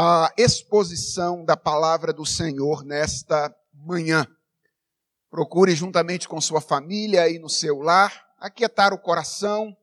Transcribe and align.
a 0.00 0.32
exposição 0.38 1.44
da 1.44 1.56
palavra 1.56 2.12
do 2.12 2.24
Senhor 2.24 2.84
nesta 2.84 3.52
manhã. 3.74 4.24
Procure 5.28 5.74
juntamente 5.74 6.28
com 6.28 6.40
sua 6.40 6.60
família 6.60 7.28
e 7.28 7.40
no 7.40 7.48
seu 7.48 7.80
lar 7.80 8.24
aquietar 8.38 8.94
o 8.94 8.98
coração, 9.00 9.76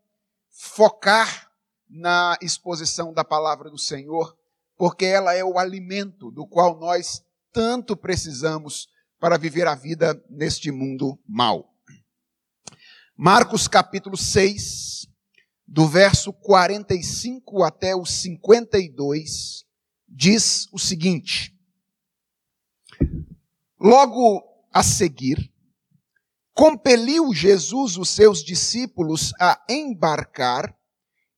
focar 0.49 1.51
na 1.89 2.37
exposição 2.41 3.11
da 3.11 3.25
palavra 3.25 3.69
do 3.69 3.77
Senhor, 3.77 4.37
porque 4.77 5.03
ela 5.03 5.33
é 5.33 5.43
o 5.43 5.59
alimento 5.59 6.31
do 6.31 6.47
qual 6.47 6.79
nós 6.79 7.21
tanto 7.51 7.97
precisamos 7.97 8.87
para 9.19 9.37
viver 9.37 9.67
a 9.67 9.75
vida 9.75 10.23
neste 10.29 10.71
mundo 10.71 11.19
mau. 11.27 11.73
Marcos 13.17 13.67
capítulo 13.67 14.15
6, 14.15 15.07
do 15.67 15.85
verso 15.85 16.31
45 16.31 17.65
até 17.65 17.93
o 17.93 18.05
52, 18.05 19.64
diz 20.15 20.67
o 20.71 20.79
seguinte: 20.79 21.53
Logo 23.79 24.41
a 24.73 24.81
seguir, 24.81 25.51
compeliu 26.53 27.33
Jesus 27.33 27.97
os 27.97 28.09
seus 28.09 28.43
discípulos 28.43 29.33
a 29.39 29.61
embarcar 29.69 30.73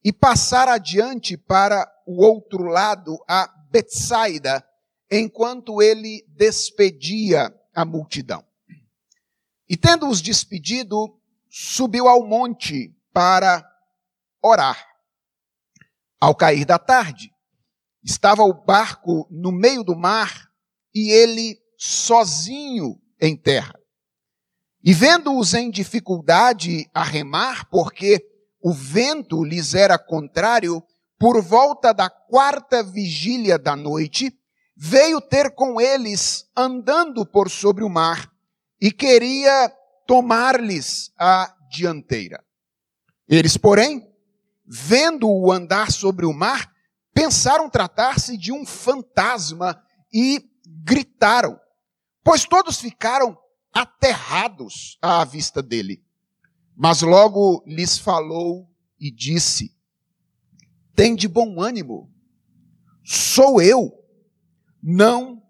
e 0.04 0.13
passar 0.13 0.70
adiante 0.70 1.35
para 1.35 1.91
o 2.05 2.23
outro 2.23 2.63
lado, 2.63 3.18
a 3.27 3.48
Betsaida, 3.70 4.66
enquanto 5.12 5.82
ele 5.82 6.23
despedia 6.30 7.54
a 7.76 7.84
multidão. 7.84 8.46
E 9.68 9.76
tendo-os 9.76 10.21
despedido, 10.21 11.20
subiu 11.49 12.07
ao 12.07 12.26
monte 12.26 12.96
para 13.12 13.68
orar. 14.41 14.88
Ao 16.20 16.34
cair 16.34 16.63
da 16.63 16.80
tarde, 16.80 17.32
estava 18.04 18.44
o 18.44 18.54
barco 18.54 19.28
no 19.30 19.52
meio 19.52 19.84
do 19.84 19.96
mar 19.96 20.50
e 20.94 21.12
ele 21.12 21.58
sozinho 21.78 22.99
em 23.20 23.35
terra. 23.35 23.77
E 24.84 24.94
vendo-os 24.94 25.54
em 25.54 25.70
dificuldade 25.70 26.90
a 26.94 27.04
remar, 27.04 27.70
porque 27.70 28.26
o 28.62 28.71
vento 28.74 29.44
lhes 29.44 29.74
era 29.74 29.98
contrário, 29.98 30.84
por 31.20 31.41
volta 31.41 31.94
da 31.94 32.10
quarta 32.10 32.84
vigília 32.84 33.58
da 33.58 33.76
noite, 33.76 34.32
veio 34.76 35.20
ter 35.20 35.52
com 35.52 35.82
eles 35.82 36.46
andando 36.55 37.26
por 37.26 37.49
sobre 37.49 37.84
o 37.84 37.90
mar 37.90 38.32
e 38.80 38.91
queria 38.91 39.74
tomar-lhes 40.05 41.12
a 41.18 41.54
dianteira. 41.70 42.43
Eles, 43.27 43.58
porém, 43.58 44.08
vendo-o 44.66 45.52
andar 45.52 45.91
sobre 45.91 46.26
o 46.26 46.32
mar, 46.32 46.71
pensaram 47.18 47.68
tratar-se 47.68 48.37
de 48.37 48.51
um 48.51 48.63
fantasma 48.63 49.84
e 50.13 50.40
gritaram, 50.68 51.59
pois 52.24 52.46
todos 52.46 52.79
ficaram 52.79 53.35
aterrados 53.74 54.99
à 55.01 55.26
vista 55.26 55.63
dele. 55.63 56.05
Mas 56.76 57.01
logo 57.01 57.63
lhes 57.65 57.98
falou 57.98 58.70
e 58.99 59.09
disse: 59.09 59.76
Tem 60.93 61.15
de 61.15 61.27
bom 61.27 61.59
ânimo, 61.59 62.07
sou 63.04 63.59
eu 63.59 63.91
não 64.84 65.41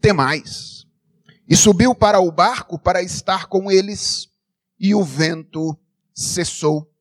temais. 0.00 0.84
E 1.48 1.56
subiu 1.56 1.94
para 1.94 2.18
o 2.18 2.32
barco 2.32 2.80
para 2.80 3.00
estar 3.00 3.46
com 3.46 3.70
eles, 3.70 4.28
e 4.76 4.92
o 4.92 5.04
vento 5.04 5.78
cessou. 6.12 6.92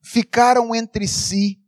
Ficaram 0.00 0.72
entre 0.72 1.08
si 1.08 1.60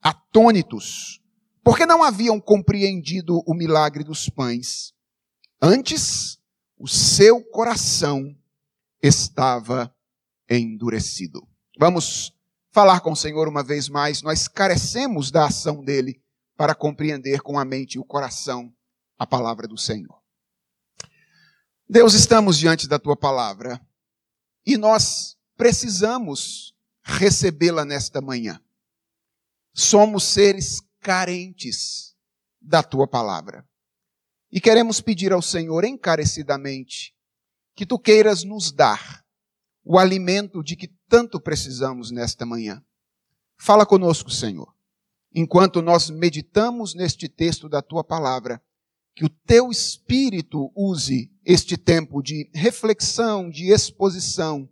atônitos, 0.00 1.21
porque 1.62 1.86
não 1.86 2.02
haviam 2.02 2.40
compreendido 2.40 3.42
o 3.46 3.54
milagre 3.54 4.02
dos 4.02 4.28
pães. 4.28 4.92
Antes, 5.60 6.38
o 6.76 6.88
seu 6.88 7.42
coração 7.44 8.36
estava 9.00 9.94
endurecido. 10.48 11.46
Vamos 11.78 12.32
falar 12.70 13.00
com 13.00 13.12
o 13.12 13.16
Senhor 13.16 13.46
uma 13.48 13.62
vez 13.62 13.88
mais. 13.88 14.22
Nós 14.22 14.48
carecemos 14.48 15.30
da 15.30 15.46
ação 15.46 15.84
dele 15.84 16.20
para 16.56 16.74
compreender 16.74 17.40
com 17.40 17.58
a 17.58 17.64
mente 17.64 17.94
e 17.94 17.98
o 17.98 18.04
coração 18.04 18.72
a 19.18 19.26
palavra 19.26 19.68
do 19.68 19.78
Senhor. 19.78 20.20
Deus, 21.88 22.14
estamos 22.14 22.58
diante 22.58 22.88
da 22.88 22.98
tua 22.98 23.16
palavra 23.16 23.80
e 24.66 24.76
nós 24.76 25.36
precisamos 25.56 26.74
recebê-la 27.02 27.84
nesta 27.84 28.20
manhã. 28.20 28.60
Somos 29.74 30.24
seres 30.24 30.80
carentes 31.02 32.14
da 32.60 32.82
tua 32.82 33.08
palavra. 33.08 33.68
E 34.50 34.60
queremos 34.60 35.00
pedir 35.00 35.32
ao 35.32 35.42
Senhor 35.42 35.84
encarecidamente 35.84 37.12
que 37.74 37.84
tu 37.84 37.98
queiras 37.98 38.44
nos 38.44 38.70
dar 38.70 39.24
o 39.84 39.98
alimento 39.98 40.62
de 40.62 40.76
que 40.76 40.88
tanto 41.08 41.40
precisamos 41.40 42.12
nesta 42.12 42.46
manhã. 42.46 42.82
Fala 43.58 43.84
conosco, 43.84 44.30
Senhor, 44.30 44.72
enquanto 45.34 45.82
nós 45.82 46.08
meditamos 46.08 46.94
neste 46.94 47.28
texto 47.28 47.68
da 47.68 47.82
tua 47.82 48.04
palavra 48.04 48.62
que 49.14 49.24
o 49.24 49.28
teu 49.28 49.70
espírito 49.70 50.72
use 50.74 51.30
este 51.44 51.76
tempo 51.76 52.22
de 52.22 52.48
reflexão, 52.54 53.50
de 53.50 53.72
exposição, 53.72 54.68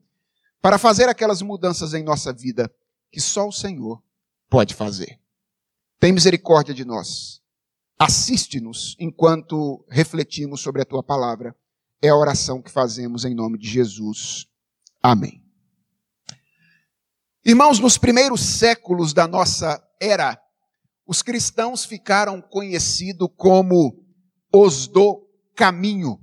para 0.63 0.79
fazer 0.79 1.09
aquelas 1.09 1.43
mudanças 1.43 1.93
em 1.93 2.03
nossa 2.03 2.33
vida 2.33 2.73
que 3.11 3.21
só 3.21 3.49
o 3.49 3.53
Senhor 3.53 4.03
pode 4.49 4.75
fazer. 4.75 5.20
Tem 6.01 6.13
misericórdia 6.13 6.73
de 6.73 6.83
nós. 6.83 7.43
Assiste-nos 7.99 8.97
enquanto 8.99 9.85
refletimos 9.91 10.63
sobre 10.63 10.81
a 10.81 10.85
tua 10.87 11.03
palavra. 11.03 11.55
É 12.01 12.09
a 12.09 12.17
oração 12.17 12.63
que 12.63 12.71
fazemos 12.71 13.27
em 13.27 13.35
nome 13.35 13.59
de 13.59 13.69
Jesus. 13.69 14.47
Amém. 15.03 15.45
Irmãos, 17.45 17.79
nos 17.79 17.99
primeiros 17.99 18.41
séculos 18.41 19.13
da 19.13 19.29
nossa 19.29 19.87
era, 20.01 20.41
os 21.07 21.21
cristãos 21.21 21.85
ficaram 21.85 22.41
conhecidos 22.41 23.29
como 23.37 24.03
os 24.51 24.87
do 24.89 25.29
caminho. 25.55 26.19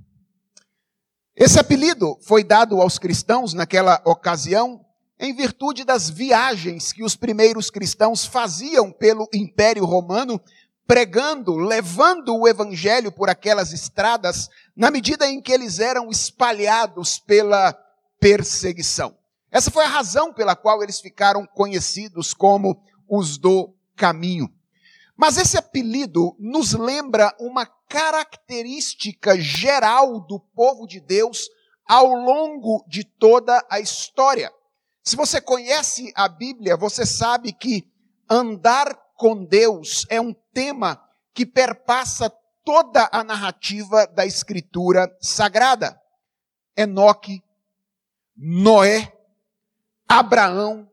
Esse 1.36 1.60
apelido 1.60 2.18
foi 2.22 2.42
dado 2.42 2.80
aos 2.80 2.98
cristãos 2.98 3.54
naquela 3.54 4.02
ocasião 4.04 4.84
em 5.18 5.34
virtude 5.34 5.84
das 5.84 6.08
viagens 6.08 6.92
que 6.92 7.02
os 7.02 7.16
primeiros 7.16 7.70
cristãos 7.70 8.24
faziam 8.24 8.92
pelo 8.92 9.28
Império 9.34 9.84
Romano, 9.84 10.40
pregando, 10.86 11.56
levando 11.56 12.36
o 12.36 12.46
evangelho 12.46 13.10
por 13.10 13.28
aquelas 13.28 13.72
estradas, 13.72 14.48
na 14.76 14.90
medida 14.90 15.26
em 15.28 15.40
que 15.40 15.52
eles 15.52 15.80
eram 15.80 16.08
espalhados 16.08 17.18
pela 17.18 17.72
perseguição. 18.20 19.16
Essa 19.50 19.70
foi 19.70 19.84
a 19.84 19.88
razão 19.88 20.32
pela 20.32 20.54
qual 20.54 20.82
eles 20.82 21.00
ficaram 21.00 21.46
conhecidos 21.46 22.32
como 22.32 22.80
os 23.08 23.38
do 23.38 23.74
caminho. 23.96 24.48
Mas 25.16 25.36
esse 25.36 25.58
apelido 25.58 26.36
nos 26.38 26.74
lembra 26.74 27.34
uma 27.40 27.66
característica 27.66 29.38
geral 29.40 30.20
do 30.20 30.38
povo 30.38 30.86
de 30.86 31.00
Deus 31.00 31.48
ao 31.86 32.06
longo 32.06 32.84
de 32.86 33.02
toda 33.02 33.64
a 33.68 33.80
história. 33.80 34.52
Se 35.08 35.16
você 35.16 35.40
conhece 35.40 36.12
a 36.14 36.28
Bíblia, 36.28 36.76
você 36.76 37.06
sabe 37.06 37.50
que 37.50 37.90
andar 38.28 38.94
com 39.16 39.42
Deus 39.42 40.04
é 40.10 40.20
um 40.20 40.34
tema 40.52 41.02
que 41.32 41.46
perpassa 41.46 42.28
toda 42.62 43.08
a 43.10 43.24
narrativa 43.24 44.06
da 44.08 44.26
Escritura 44.26 45.10
Sagrada. 45.18 45.98
Enoque, 46.76 47.42
Noé, 48.36 49.10
Abraão, 50.06 50.86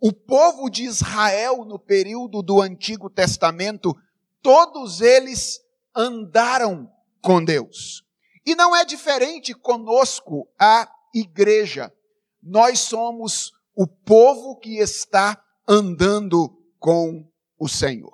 o 0.00 0.10
povo 0.10 0.70
de 0.70 0.84
Israel 0.84 1.62
no 1.66 1.78
período 1.78 2.42
do 2.42 2.62
Antigo 2.62 3.10
Testamento, 3.10 3.94
todos 4.40 5.02
eles 5.02 5.60
andaram 5.94 6.90
com 7.20 7.44
Deus. 7.44 8.02
E 8.46 8.54
não 8.54 8.74
é 8.74 8.86
diferente 8.86 9.52
conosco 9.52 10.48
a 10.58 10.90
igreja. 11.14 11.92
Nós 12.42 12.78
somos 12.78 13.52
o 13.80 13.86
povo 13.86 14.56
que 14.56 14.76
está 14.76 15.42
andando 15.66 16.54
com 16.78 17.26
o 17.58 17.66
Senhor. 17.66 18.12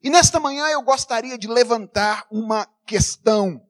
E 0.00 0.08
nesta 0.08 0.38
manhã 0.38 0.68
eu 0.68 0.80
gostaria 0.80 1.36
de 1.36 1.48
levantar 1.48 2.24
uma 2.30 2.68
questão. 2.86 3.60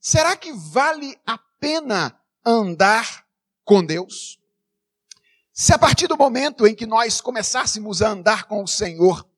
Será 0.00 0.36
que 0.36 0.52
vale 0.52 1.18
a 1.26 1.36
pena 1.58 2.16
andar 2.44 3.26
com 3.64 3.84
Deus? 3.84 4.38
Se 5.52 5.72
a 5.72 5.78
partir 5.78 6.06
do 6.06 6.16
momento 6.16 6.64
em 6.68 6.72
que 6.72 6.86
nós 6.86 7.20
começássemos 7.20 8.00
a 8.00 8.10
andar 8.10 8.44
com 8.44 8.62
o 8.62 8.68
Senhor, 8.68 9.28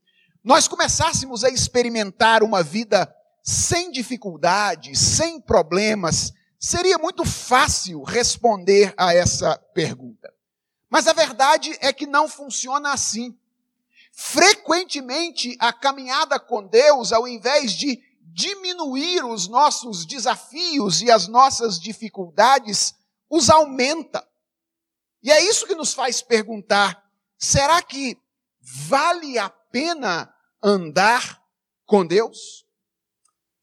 nós 0.45 0.69
começássemos 0.69 1.45
a 1.45 1.49
experimentar 1.49 2.43
uma 2.43 2.63
vida 2.63 3.11
sem 3.43 3.91
dificuldades, 3.91 4.99
sem 4.99 5.41
problemas, 5.41 6.31
seria 6.61 6.99
muito 6.99 7.25
fácil 7.25 8.03
responder 8.03 8.93
a 8.99 9.15
essa 9.15 9.57
pergunta. 9.73 10.31
Mas 10.91 11.07
a 11.07 11.13
verdade 11.13 11.77
é 11.81 11.93
que 11.93 12.07
não 12.07 12.29
funciona 12.29 12.93
assim. 12.93 13.39
Frequentemente, 14.13 15.57
a 15.61 15.73
caminhada 15.73 16.41
com 16.41 16.67
Deus, 16.67 17.13
ao 17.13 17.29
invés 17.29 17.73
de 17.73 18.03
diminuir 18.21 19.25
os 19.25 19.49
nossos 19.49 20.07
desafios 20.07 21.03
e 21.03 21.11
as 21.11 21.29
nossas 21.29 21.79
dificuldades 21.79 22.95
os 23.29 23.51
aumenta. 23.51 24.27
E 25.23 25.31
é 25.31 25.43
isso 25.45 25.67
que 25.67 25.75
nos 25.75 25.93
faz 25.93 26.23
perguntar: 26.23 27.05
será 27.37 27.83
que 27.83 28.19
vale 28.61 29.39
a 29.39 29.49
pena 29.49 30.33
andar 30.63 31.43
com 31.85 32.07
Deus? 32.07 32.65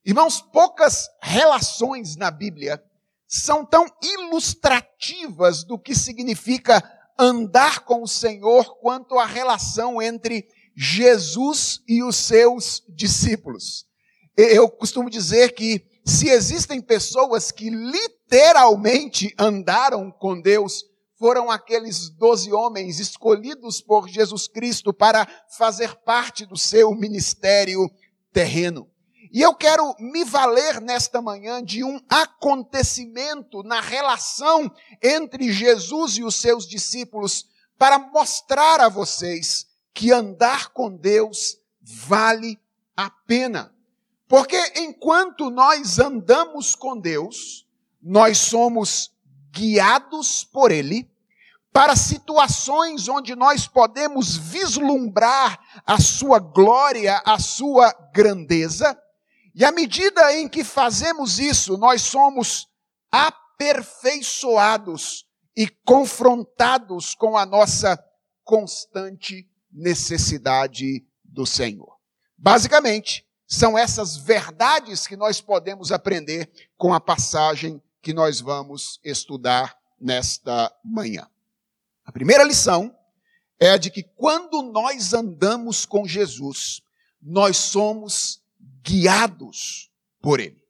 Irmãos, 0.03 0.39
poucas 0.39 1.09
relações 1.21 2.15
na 2.15 2.29
Bíblia 2.29 2.83
são 3.27 3.65
tão 3.65 3.85
ilustrativas 4.03 5.63
do 5.63 5.79
que 5.79 5.95
significa 5.95 6.83
andar 7.17 7.85
com 7.85 8.03
o 8.03 8.07
Senhor 8.07 8.77
quanto 8.79 9.17
a 9.17 9.25
relação 9.25 10.01
entre 10.01 10.47
Jesus 10.75 11.81
e 11.87 12.03
os 12.03 12.15
seus 12.15 12.83
discípulos. 12.89 13.85
Eu 14.35 14.69
costumo 14.69 15.09
dizer 15.09 15.53
que 15.53 15.85
se 16.05 16.29
existem 16.29 16.81
pessoas 16.81 17.51
que 17.51 17.69
literalmente 17.69 19.33
andaram 19.39 20.11
com 20.11 20.39
Deus, 20.39 20.83
foram 21.17 21.49
aqueles 21.49 22.09
doze 22.09 22.51
homens 22.51 22.99
escolhidos 22.99 23.81
por 23.81 24.07
Jesus 24.07 24.47
Cristo 24.47 24.93
para 24.93 25.27
fazer 25.57 25.95
parte 26.03 26.45
do 26.45 26.57
seu 26.57 26.91
ministério 26.91 27.89
terreno. 28.33 28.87
E 29.35 29.41
eu 29.41 29.53
quero 29.53 29.93
me 29.99 30.23
valer 30.23 30.79
nesta 30.79 31.21
manhã 31.21 31.61
de 31.61 31.83
um 31.83 31.99
acontecimento 32.07 33.63
na 33.63 33.81
relação 33.81 34.71
entre 35.03 35.51
Jesus 35.51 36.17
e 36.17 36.23
os 36.23 36.35
seus 36.35 36.65
discípulos 36.65 37.45
para 37.77 37.99
mostrar 37.99 38.79
a 38.79 38.87
vocês 38.87 39.67
que 39.93 40.09
andar 40.13 40.69
com 40.69 40.89
Deus 40.95 41.57
vale 41.81 42.57
a 42.95 43.09
pena. 43.09 43.75
Porque 44.25 44.55
enquanto 44.77 45.49
nós 45.49 45.99
andamos 45.99 46.73
com 46.73 46.97
Deus, 46.97 47.67
nós 48.01 48.37
somos 48.37 49.11
guiados 49.51 50.45
por 50.45 50.71
Ele 50.71 51.11
para 51.73 51.97
situações 51.97 53.09
onde 53.09 53.35
nós 53.35 53.67
podemos 53.67 54.37
vislumbrar 54.37 55.59
a 55.85 55.99
Sua 55.99 56.39
glória, 56.39 57.21
a 57.25 57.37
Sua 57.37 57.93
grandeza, 58.13 58.97
e 59.55 59.63
à 59.63 59.71
medida 59.71 60.35
em 60.35 60.49
que 60.49 60.65
fazemos 60.65 61.39
isso, 61.39 61.77
nós 61.77 62.01
somos 62.01 62.67
aperfeiçoados 63.09 65.25
e 65.55 65.69
confrontados 65.69 67.15
com 67.15 67.37
a 67.37 67.45
nossa 67.45 67.97
constante 68.43 69.49
necessidade 69.71 71.05
do 71.23 71.45
Senhor. 71.45 71.95
Basicamente, 72.37 73.25
são 73.47 73.77
essas 73.77 74.17
verdades 74.17 75.07
que 75.07 75.15
nós 75.15 75.39
podemos 75.39 75.93
aprender 75.93 76.51
com 76.77 76.93
a 76.93 76.99
passagem 76.99 77.81
que 78.01 78.13
nós 78.13 78.41
vamos 78.41 78.99
estudar 79.05 79.79
nesta 79.99 80.71
manhã. 80.83 81.29
A 82.03 82.11
primeira 82.11 82.43
lição 82.43 82.93
é 83.57 83.77
de 83.77 83.89
que 83.89 84.03
quando 84.03 84.61
nós 84.61 85.13
andamos 85.13 85.85
com 85.85 86.05
Jesus, 86.05 86.81
nós 87.21 87.55
somos 87.55 88.43
guiados 88.85 89.89
por 90.21 90.39
Ele. 90.39 90.63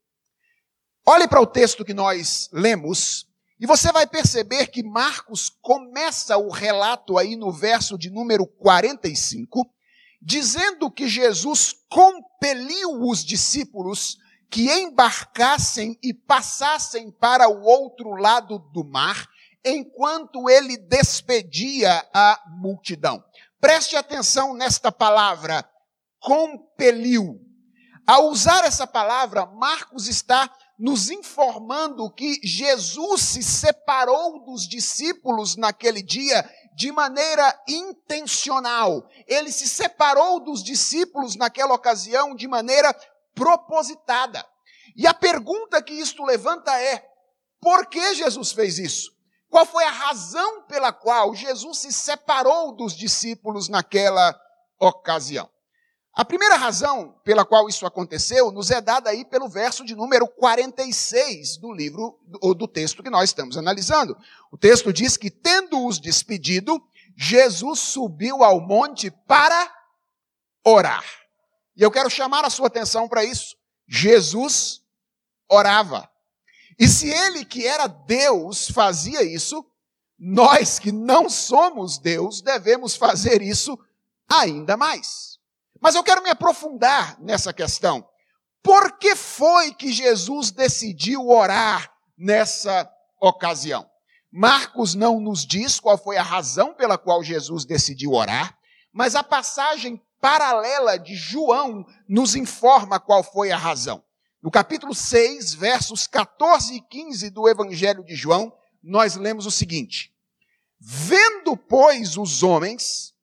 Olhe 1.06 1.28
para 1.28 1.42
o 1.42 1.46
texto 1.46 1.84
que 1.84 1.94
nós 1.94 2.50
lemos 2.52 3.28
e 3.60 3.68
você 3.68 3.92
vai 3.92 4.08
perceber 4.08 4.68
que 4.68 4.82
Marcos 4.82 5.50
começa 5.62 6.38
o 6.38 6.50
relato 6.50 7.18
aí 7.18 7.36
no 7.36 7.52
verso 7.52 7.98
de 7.98 8.10
número 8.10 8.48
45, 8.48 9.70
dizendo 10.22 10.90
que 10.90 11.08
Jesus 11.08 11.74
compeliu 11.90 13.02
os 13.02 13.24
discípulos 13.24 14.18
que 14.50 14.72
embarcassem 14.72 15.98
e 16.02 16.14
passassem 16.14 17.12
para 17.12 17.48
o 17.50 17.62
outro 17.64 18.12
lado 18.16 18.60
do 18.74 18.84
mar, 18.84 19.28
enquanto 19.64 20.50
ele 20.50 20.78
despedia 20.78 22.06
a 22.14 22.42
multidão. 22.48 23.24
Preste 23.60 23.96
atenção 23.96 24.54
nesta 24.54 24.92
palavra, 24.92 25.68
compeliu. 26.20 27.45
Ao 28.08 28.28
usar 28.28 28.64
essa 28.66 28.86
palavra, 28.86 29.48
Marcos 29.48 30.08
está 30.08 30.48
nos 30.78 31.10
informando 31.10 32.12
que 32.12 32.40
Jesus 32.44 33.22
se 33.22 33.42
separou 33.42 34.46
dos 34.46 34.68
discípulos 34.68 35.56
naquele 35.56 36.04
dia 36.04 36.48
de 36.76 36.92
maneira 36.92 37.60
intencional. 37.68 39.10
Ele 39.26 39.52
se 39.52 39.68
separou 39.68 40.40
dos 40.40 40.64
discípulos 40.64 41.36
naquela 41.36 41.74
ocasião 41.74 42.36
de 42.36 42.48
maneira 42.48 42.94
propositada. 43.34 44.46
E 44.96 45.08
a 45.08 45.14
pergunta 45.14 45.82
que 45.82 45.94
isto 45.94 46.24
levanta 46.24 46.80
é: 46.80 47.04
por 47.60 47.88
que 47.88 48.14
Jesus 48.14 48.52
fez 48.52 48.78
isso? 48.78 49.12
Qual 49.50 49.66
foi 49.66 49.84
a 49.84 49.92
razão 49.92 50.64
pela 50.64 50.92
qual 50.92 51.34
Jesus 51.34 51.80
se 51.80 51.92
separou 51.92 52.76
dos 52.76 52.96
discípulos 52.96 53.68
naquela 53.68 54.40
ocasião? 54.80 55.50
A 56.16 56.24
primeira 56.24 56.56
razão 56.56 57.14
pela 57.26 57.44
qual 57.44 57.68
isso 57.68 57.86
aconteceu 57.86 58.50
nos 58.50 58.72
é 58.72 58.80
dada 58.80 59.10
aí 59.10 59.26
pelo 59.26 59.50
verso 59.50 59.84
de 59.84 59.94
número 59.94 60.26
46 60.26 61.58
do 61.58 61.74
livro, 61.74 62.18
ou 62.42 62.56
do 62.56 62.70
texto 62.70 63.04
que 63.04 63.10
nós 63.10 63.32
estamos 63.32 63.58
analisando. 63.58 64.16
O 64.50 64.58
texto 64.58 64.94
diz 64.94 65.18
que, 65.18 65.30
tendo-os 65.30 66.00
despedido, 66.00 66.82
Jesus 67.18 67.82
subiu 67.82 68.46
ao 68.46 68.62
monte 68.62 69.12
para 69.12 69.70
orar. 70.66 71.04
E 71.76 71.82
eu 71.82 71.92
quero 71.92 72.10
chamar 72.10 72.46
a 72.46 72.50
sua 72.50 72.68
atenção 72.68 73.10
para 73.10 73.26
isso. 73.26 73.58
Jesus 73.86 74.82
orava. 75.50 76.10
E 76.80 76.88
se 76.88 77.10
ele, 77.10 77.44
que 77.44 77.68
era 77.68 77.88
Deus, 77.88 78.70
fazia 78.70 79.22
isso, 79.22 79.66
nós 80.18 80.80
que 80.80 80.94
não 80.94 81.30
somos 81.30 81.98
Deus 81.98 82.42
devemos 82.42 82.96
fazer 82.96 83.42
isso 83.42 83.78
ainda 84.30 84.78
mais. 84.78 85.35
Mas 85.86 85.94
eu 85.94 86.04
quero 86.04 86.24
me 86.24 86.32
aprofundar 86.32 87.16
nessa 87.22 87.54
questão. 87.54 88.04
Por 88.64 88.98
que 88.98 89.16
foi 89.16 89.72
que 89.72 89.94
Jesus 89.94 90.50
decidiu 90.50 91.30
orar 91.30 91.94
nessa 92.18 92.92
ocasião? 93.22 93.88
Marcos 94.32 94.96
não 94.96 95.20
nos 95.20 95.46
diz 95.46 95.80
qual 95.80 95.96
foi 95.96 96.18
a 96.18 96.24
razão 96.24 96.74
pela 96.74 96.98
qual 96.98 97.24
Jesus 97.24 97.66
decidiu 97.66 98.14
orar, 98.14 98.58
mas 98.92 99.14
a 99.14 99.22
passagem 99.22 100.02
paralela 100.20 100.98
de 100.98 101.14
João 101.14 101.86
nos 102.10 102.36
informa 102.36 103.00
qual 103.00 103.22
foi 103.22 103.52
a 103.52 103.58
razão. 103.58 104.04
No 104.42 104.50
capítulo 104.50 104.96
6, 104.96 105.54
versos 105.54 106.08
14 106.08 106.78
e 106.78 106.82
15 106.82 107.30
do 107.30 107.48
Evangelho 107.48 108.04
de 108.04 108.16
João, 108.16 108.52
nós 108.82 109.16
lemos 109.16 109.46
o 109.46 109.52
seguinte: 109.52 110.12
Vendo, 110.80 111.56
pois, 111.56 112.18
os 112.18 112.42
homens 112.42 113.15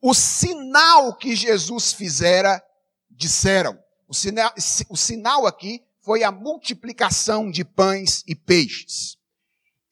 o 0.00 0.14
sinal 0.14 1.14
que 1.16 1.36
Jesus 1.36 1.92
fizera, 1.92 2.62
disseram. 3.10 3.78
O 4.08 4.14
sinal, 4.14 4.52
o 4.88 4.96
sinal 4.96 5.46
aqui 5.46 5.84
foi 6.02 6.24
a 6.24 6.32
multiplicação 6.32 7.50
de 7.50 7.64
pães 7.64 8.24
e 8.26 8.34
peixes. 8.34 9.16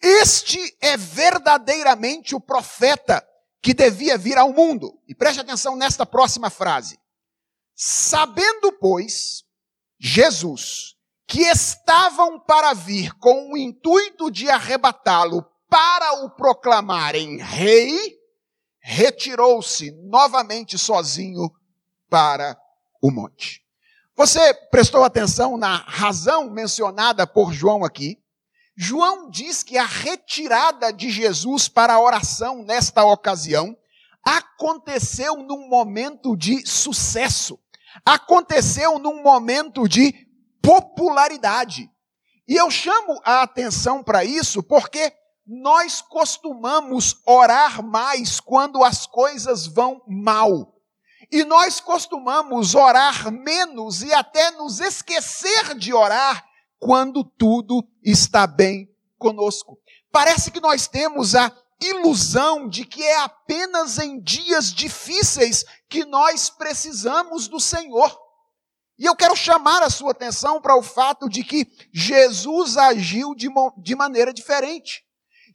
Este 0.01 0.77
é 0.81 0.97
verdadeiramente 0.97 2.35
o 2.35 2.41
profeta 2.41 3.25
que 3.61 3.75
devia 3.75 4.17
vir 4.17 4.39
ao 4.39 4.53
mundo. 4.53 4.99
E 5.07 5.15
preste 5.15 5.41
atenção 5.41 5.77
nesta 5.77 6.07
próxima 6.07 6.49
frase. 6.49 6.99
Sabendo, 7.75 8.73
pois, 8.73 9.45
Jesus, 9.99 10.95
que 11.27 11.43
estavam 11.43 12.41
para 12.41 12.73
vir 12.73 13.13
com 13.19 13.53
o 13.53 13.57
intuito 13.57 14.31
de 14.31 14.49
arrebatá-lo 14.49 15.45
para 15.69 16.25
o 16.25 16.31
proclamarem 16.31 17.37
rei, 17.37 18.18
retirou-se 18.81 19.91
novamente 20.09 20.79
sozinho 20.79 21.51
para 22.09 22.57
o 23.03 23.11
monte. 23.11 23.63
Você 24.17 24.53
prestou 24.53 25.05
atenção 25.05 25.57
na 25.57 25.77
razão 25.77 26.51
mencionada 26.51 27.27
por 27.27 27.53
João 27.53 27.85
aqui? 27.85 28.19
João 28.77 29.31
diz 29.31 29.63
que 29.63 29.77
a 29.77 29.85
retirada 29.85 30.93
de 30.93 31.11
Jesus 31.11 31.69
para 31.69 31.95
a 31.95 32.01
oração 32.01 32.63
nesta 32.63 33.05
ocasião 33.05 33.77
aconteceu 34.25 35.37
num 35.37 35.69
momento 35.69 36.37
de 36.37 36.67
sucesso, 36.67 37.59
aconteceu 38.05 38.99
num 38.99 39.23
momento 39.23 39.89
de 39.89 40.15
popularidade. 40.63 41.91
E 42.47 42.55
eu 42.55 42.71
chamo 42.71 43.21
a 43.25 43.43
atenção 43.43 44.03
para 44.03 44.25
isso 44.25 44.63
porque 44.63 45.13
nós 45.49 46.03
costumamos 46.03 47.17
orar 47.25 47.83
mais 47.83 48.39
quando 48.39 48.85
as 48.85 49.07
coisas 49.07 49.67
vão 49.67 50.03
mal. 50.07 50.75
E 51.33 51.43
nós 51.43 51.81
costumamos 51.81 52.75
orar 52.75 53.33
menos 53.33 54.03
e 54.03 54.13
até 54.13 54.51
nos 54.51 54.79
esquecer 54.79 55.75
de 55.75 55.95
orar 55.95 56.47
quando 56.79 57.25
tudo 57.25 57.83
está 58.05 58.47
bem 58.47 58.95
conosco. 59.17 59.79
Parece 60.13 60.51
que 60.51 60.61
nós 60.61 60.87
temos 60.87 61.35
a 61.35 61.51
ilusão 61.81 62.69
de 62.69 62.85
que 62.85 63.03
é 63.03 63.17
apenas 63.17 63.99
em 63.99 64.21
dias 64.21 64.71
difíceis 64.73 65.65
que 65.89 66.05
nós 66.05 66.51
precisamos 66.51 67.49
do 67.49 67.59
Senhor. 67.59 68.19
E 68.99 69.07
eu 69.07 69.17
quero 69.17 69.35
chamar 69.35 69.83
a 69.83 69.89
sua 69.89 70.11
atenção 70.11 70.61
para 70.61 70.77
o 70.77 70.83
fato 70.83 71.27
de 71.27 71.43
que 71.43 71.67
Jesus 71.91 72.77
agiu 72.77 73.35
de, 73.35 73.49
de 73.79 73.97
maneira 73.97 74.33
diferente. 74.33 75.08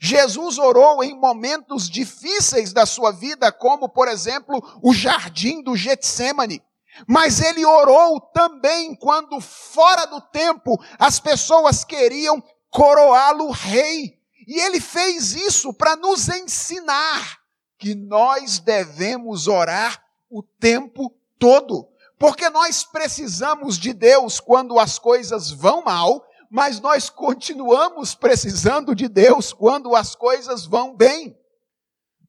Jesus 0.05 0.57
orou 0.57 1.01
em 1.01 1.17
momentos 1.17 1.89
difíceis 1.89 2.74
da 2.74 2.86
sua 2.86 3.13
vida, 3.13 3.53
como, 3.53 3.88
por 3.88 4.10
exemplo, 4.10 4.62
o 4.81 4.93
jardim 4.93 5.63
do 5.63 5.77
Getsemane. 5.77 6.62
Mas 7.07 7.39
ele 7.39 7.65
orou 7.65 8.19
também 8.19 8.93
quando, 8.95 9.39
fora 9.39 10.05
do 10.05 10.19
tempo, 10.19 10.77
as 11.00 11.22
pessoas 11.22 11.86
queriam 11.86 12.43
coroá-lo 12.69 13.50
rei. 13.50 14.19
E 14.45 14.60
ele 14.60 14.81
fez 14.81 15.36
isso 15.36 15.74
para 15.74 15.95
nos 15.95 16.27
ensinar 16.27 17.39
que 17.77 17.95
nós 17.95 18.60
devemos 18.60 19.48
orar 19.48 20.03
o 20.29 20.43
tempo 20.43 21.15
todo. 21.39 21.88
Porque 22.19 22.50
nós 22.50 22.83
precisamos 22.83 23.79
de 23.79 23.93
Deus 23.93 24.41
quando 24.41 24.77
as 24.77 25.00
coisas 25.00 25.50
vão 25.50 25.81
mal, 25.81 26.25
mas 26.53 26.79
nós 26.79 27.10
continuamos 27.10 28.13
precisando 28.13 28.93
de 28.93 29.07
Deus 29.07 29.51
quando 29.51 29.95
as 29.95 30.13
coisas 30.13 30.67
vão 30.67 30.95
bem. 30.95 31.36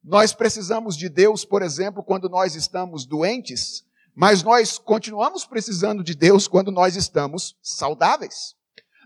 Nós 0.02 0.32
precisamos 0.32 0.96
de 0.96 1.10
Deus, 1.10 1.44
por 1.44 1.60
exemplo, 1.60 2.02
quando 2.02 2.26
nós 2.26 2.54
estamos 2.54 3.04
doentes, 3.04 3.84
mas 4.14 4.42
nós 4.42 4.78
continuamos 4.78 5.44
precisando 5.44 6.02
de 6.02 6.14
Deus 6.14 6.48
quando 6.48 6.72
nós 6.72 6.96
estamos 6.96 7.54
saudáveis. 7.62 8.56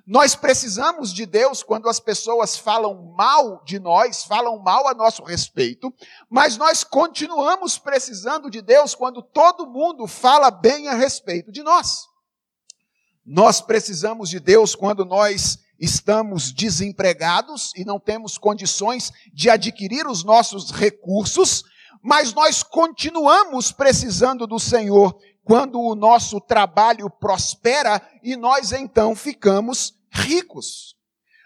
Nós 0.06 0.37
precisamos 0.37 1.12
de 1.12 1.26
Deus 1.26 1.64
quando 1.64 1.88
as 1.88 1.98
pessoas 1.98 2.56
falam 2.56 3.12
mal 3.16 3.60
de 3.64 3.80
nós, 3.80 4.22
falam 4.22 4.56
mal 4.60 4.87
a 4.87 4.94
nosso 4.94 5.25
respeito, 5.25 5.92
mas 6.30 6.56
nós 6.56 6.84
continuamos 6.84 7.76
precisando 7.76 8.48
de 8.48 8.62
Deus 8.62 8.94
quando 8.94 9.20
todo 9.20 9.66
mundo 9.66 10.06
fala 10.06 10.48
bem 10.48 10.87
a 10.87 10.94
respeito 10.94 11.50
de 11.50 11.64
nós. 11.64 12.06
Nós 13.30 13.61
precisamos 13.61 14.30
de 14.30 14.40
Deus 14.40 14.75
quando 14.75 15.04
nós 15.04 15.58
estamos 15.78 16.50
desempregados 16.50 17.73
e 17.76 17.85
não 17.85 18.00
temos 18.00 18.38
condições 18.38 19.12
de 19.35 19.50
adquirir 19.50 20.06
os 20.06 20.25
nossos 20.25 20.70
recursos, 20.70 21.62
mas 22.02 22.32
nós 22.32 22.62
continuamos 22.62 23.70
precisando 23.70 24.47
do 24.47 24.58
Senhor 24.58 25.14
quando 25.44 25.78
o 25.78 25.94
nosso 25.94 26.40
trabalho 26.40 27.11
prospera 27.11 28.00
e 28.23 28.35
nós 28.35 28.73
então 28.73 29.14
ficamos 29.14 29.92
ricos. 30.11 30.97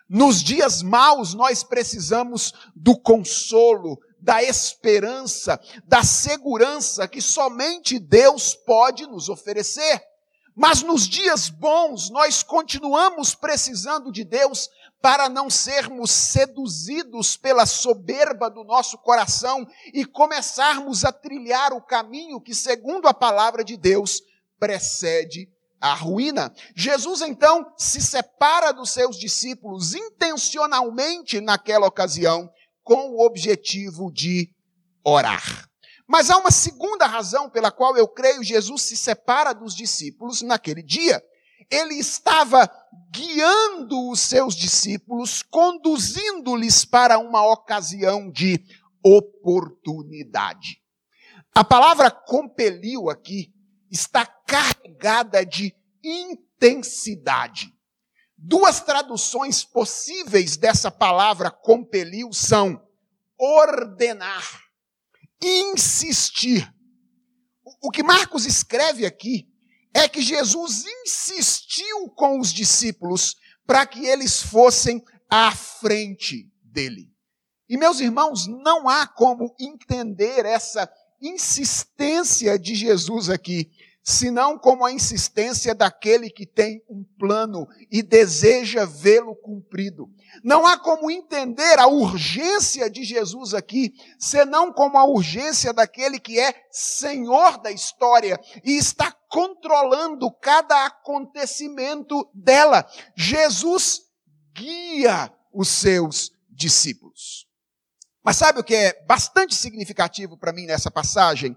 Nos 0.09 0.41
dias 0.41 0.83
maus, 0.83 1.35
nós 1.35 1.65
precisamos 1.65 2.53
do 2.77 2.97
consolo, 2.97 3.99
da 4.21 4.41
esperança, 4.41 5.61
da 5.85 6.05
segurança 6.05 7.09
que 7.09 7.21
somente 7.21 7.99
Deus 7.99 8.55
pode 8.55 9.05
nos 9.05 9.29
oferecer. 9.29 10.12
Mas 10.55 10.83
nos 10.83 11.09
dias 11.09 11.49
bons, 11.49 12.11
nós 12.11 12.43
continuamos 12.43 13.35
precisando 13.35 14.13
de 14.13 14.23
Deus 14.25 14.69
para 15.01 15.29
não 15.29 15.49
sermos 15.51 16.11
seduzidos 16.11 17.37
pela 17.37 17.67
soberba 17.67 18.49
do 18.51 18.63
nosso 18.63 18.99
coração 18.99 19.67
e 19.93 20.05
começarmos 20.05 21.05
a 21.05 21.13
trilhar 21.13 21.73
o 21.73 21.83
caminho 21.83 22.41
que, 22.41 22.55
segundo 22.55 23.09
a 23.09 23.15
palavra 23.15 23.65
de 23.65 23.77
Deus, 23.77 24.23
precede 24.61 25.49
a 25.81 25.95
ruína. 25.95 26.55
Jesus 26.77 27.23
então 27.23 27.67
se 27.77 28.01
separa 28.01 28.73
dos 28.73 28.91
seus 28.91 29.19
discípulos 29.19 29.95
intencionalmente 29.95 31.41
naquela 31.41 31.89
ocasião 31.89 32.49
com 32.85 33.11
o 33.11 33.27
objetivo 33.27 34.13
de 34.13 34.49
orar. 35.05 35.72
Mas 36.13 36.29
há 36.29 36.37
uma 36.37 36.51
segunda 36.51 37.07
razão 37.07 37.49
pela 37.49 37.71
qual 37.71 37.97
eu 37.97 38.07
creio 38.07 38.45
Jesus 38.45 38.83
se 38.83 38.99
separa 38.99 39.55
dos 39.55 39.75
discípulos 39.75 40.43
naquele 40.43 40.83
dia. 40.83 41.25
Ele 41.71 41.95
estava 41.95 42.71
guiando 43.11 44.11
os 44.11 44.21
seus 44.21 44.55
discípulos, 44.55 45.43
conduzindo-lhes 45.43 46.85
para 46.85 47.19
uma 47.19 47.51
ocasião 47.51 48.31
de 48.31 48.63
oportunidade. 49.03 50.83
A 51.55 51.65
palavra 51.65 52.11
compeliu 52.11 53.09
aqui 53.09 53.51
está 53.91 54.27
carregada 54.27 55.47
de 55.47 55.75
intensidade. 56.05 57.73
Duas 58.37 58.81
traduções 58.81 59.65
possíveis 59.65 60.59
dessa 60.59 60.91
palavra 60.91 61.51
compeliu 61.51 62.35
são 62.35 62.87
ordenar, 63.39 64.72
insistir. 65.43 66.73
O 67.81 67.91
que 67.91 68.03
Marcos 68.03 68.47
escreve 68.47 69.05
aqui 69.05 69.49
é 69.95 70.09
que 70.09 70.23
Jesus 70.23 70.85
insistiu 71.05 72.09
com 72.11 72.39
os 72.41 72.53
discípulos 72.53 73.37
para 73.67 73.85
que 73.87 74.07
eles 74.07 74.41
fossem 74.41 75.03
à 75.31 75.55
frente 75.55 76.51
dele. 76.63 77.11
E 77.69 77.77
meus 77.77 78.01
irmãos, 78.01 78.47
não 78.47 78.89
há 78.89 79.07
como 79.07 79.55
entender 79.59 80.45
essa 80.45 80.91
insistência 81.21 82.59
de 82.59 82.75
Jesus 82.75 83.31
aqui 83.31 83.71
senão 84.03 84.59
como 84.59 84.85
a 84.85 84.93
insistência 84.93 85.75
daquele 85.75 86.29
que 86.29 86.45
tem 86.45 86.83
um 86.89 87.05
plano 87.19 87.69
e 87.91 88.03
deseja 88.03 88.85
vê-lo 88.85 89.37
cumprido. 89.37 90.09
Não 90.43 90.67
há 90.67 90.77
como 90.77 91.11
entender 91.11 91.79
a 91.79 91.87
urgência 91.87 92.91
de 92.91 93.05
Jesus 93.05 93.55
aqui, 93.55 93.93
senão 94.19 94.73
como 94.73 94.99
a 94.99 95.05
urgência 95.05 95.73
daquele 95.73 96.19
que 96.19 96.41
é 96.41 96.53
Senhor 96.71 97.59
da 97.59 97.71
história 97.71 98.41
e 98.65 98.77
está 98.77 99.13
controlando 99.29 100.31
cada 100.33 100.87
acontecimento 100.87 102.29
dela. 102.35 102.85
Jesus 103.17 104.03
guia 104.55 105.33
os 105.53 105.69
seus 105.69 106.33
discípulos. 106.51 107.47
Mas 108.25 108.37
sabe 108.37 108.61
o 108.61 108.65
que 108.65 108.75
é 108.75 109.05
bastante 109.05 109.55
significativo 109.55 110.37
para 110.37 110.53
mim 110.53 110.67
nessa 110.67 110.91
passagem? 110.91 111.57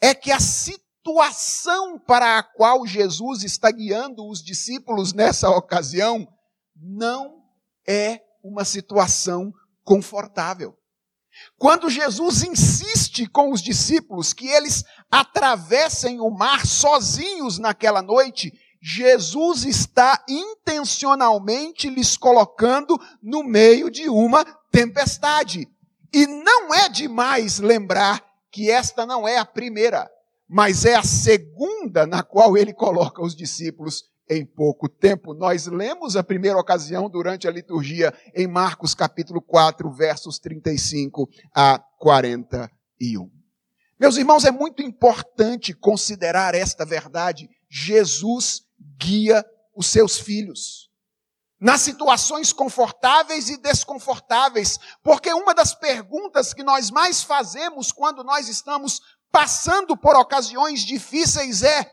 É 0.00 0.14
que 0.14 0.30
a 0.30 0.40
situação 0.40 0.87
situação 1.08 1.98
para 1.98 2.38
a 2.38 2.42
qual 2.42 2.86
Jesus 2.86 3.42
está 3.42 3.70
guiando 3.70 4.28
os 4.28 4.42
discípulos 4.42 5.14
nessa 5.14 5.48
ocasião 5.48 6.28
não 6.76 7.42
é 7.88 8.20
uma 8.44 8.62
situação 8.62 9.50
confortável. 9.82 10.76
Quando 11.56 11.88
Jesus 11.88 12.42
insiste 12.42 13.26
com 13.26 13.50
os 13.52 13.62
discípulos 13.62 14.34
que 14.34 14.48
eles 14.48 14.84
atravessem 15.10 16.20
o 16.20 16.28
mar 16.28 16.66
sozinhos 16.66 17.58
naquela 17.58 18.02
noite, 18.02 18.52
Jesus 18.82 19.64
está 19.64 20.22
intencionalmente 20.28 21.88
lhes 21.88 22.18
colocando 22.18 23.00
no 23.22 23.42
meio 23.42 23.90
de 23.90 24.10
uma 24.10 24.44
tempestade. 24.70 25.66
E 26.12 26.26
não 26.26 26.74
é 26.74 26.90
demais 26.90 27.60
lembrar 27.60 28.22
que 28.50 28.70
esta 28.70 29.06
não 29.06 29.26
é 29.26 29.38
a 29.38 29.44
primeira 29.46 30.10
mas 30.48 30.84
é 30.84 30.94
a 30.94 31.02
segunda 31.02 32.06
na 32.06 32.22
qual 32.22 32.56
ele 32.56 32.72
coloca 32.72 33.22
os 33.22 33.36
discípulos 33.36 34.04
em 34.30 34.44
pouco 34.44 34.88
tempo. 34.88 35.34
Nós 35.34 35.66
lemos 35.66 36.16
a 36.16 36.22
primeira 36.22 36.58
ocasião 36.58 37.08
durante 37.08 37.46
a 37.46 37.50
liturgia 37.50 38.12
em 38.34 38.46
Marcos 38.46 38.94
capítulo 38.94 39.42
4, 39.42 39.90
versos 39.90 40.38
35 40.38 41.28
a 41.54 41.78
41. 41.98 43.30
Meus 44.00 44.16
irmãos, 44.16 44.44
é 44.44 44.50
muito 44.50 44.82
importante 44.82 45.74
considerar 45.74 46.54
esta 46.54 46.84
verdade. 46.84 47.48
Jesus 47.68 48.62
guia 48.98 49.44
os 49.74 49.88
seus 49.88 50.18
filhos 50.18 50.88
nas 51.60 51.80
situações 51.80 52.52
confortáveis 52.52 53.48
e 53.48 53.56
desconfortáveis, 53.56 54.78
porque 55.02 55.32
uma 55.32 55.52
das 55.52 55.74
perguntas 55.74 56.54
que 56.54 56.62
nós 56.62 56.90
mais 56.90 57.22
fazemos 57.22 57.90
quando 57.90 58.22
nós 58.22 58.48
estamos 58.48 59.00
passando 59.30 59.96
por 59.96 60.16
ocasiões 60.16 60.80
difíceis 60.80 61.62
é: 61.62 61.90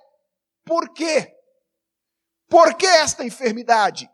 por 0.65 0.89
quê? 0.93 1.33
Por 2.49 2.73
que 2.75 2.85
esta 2.85 3.23
enfermidade? 3.23 4.09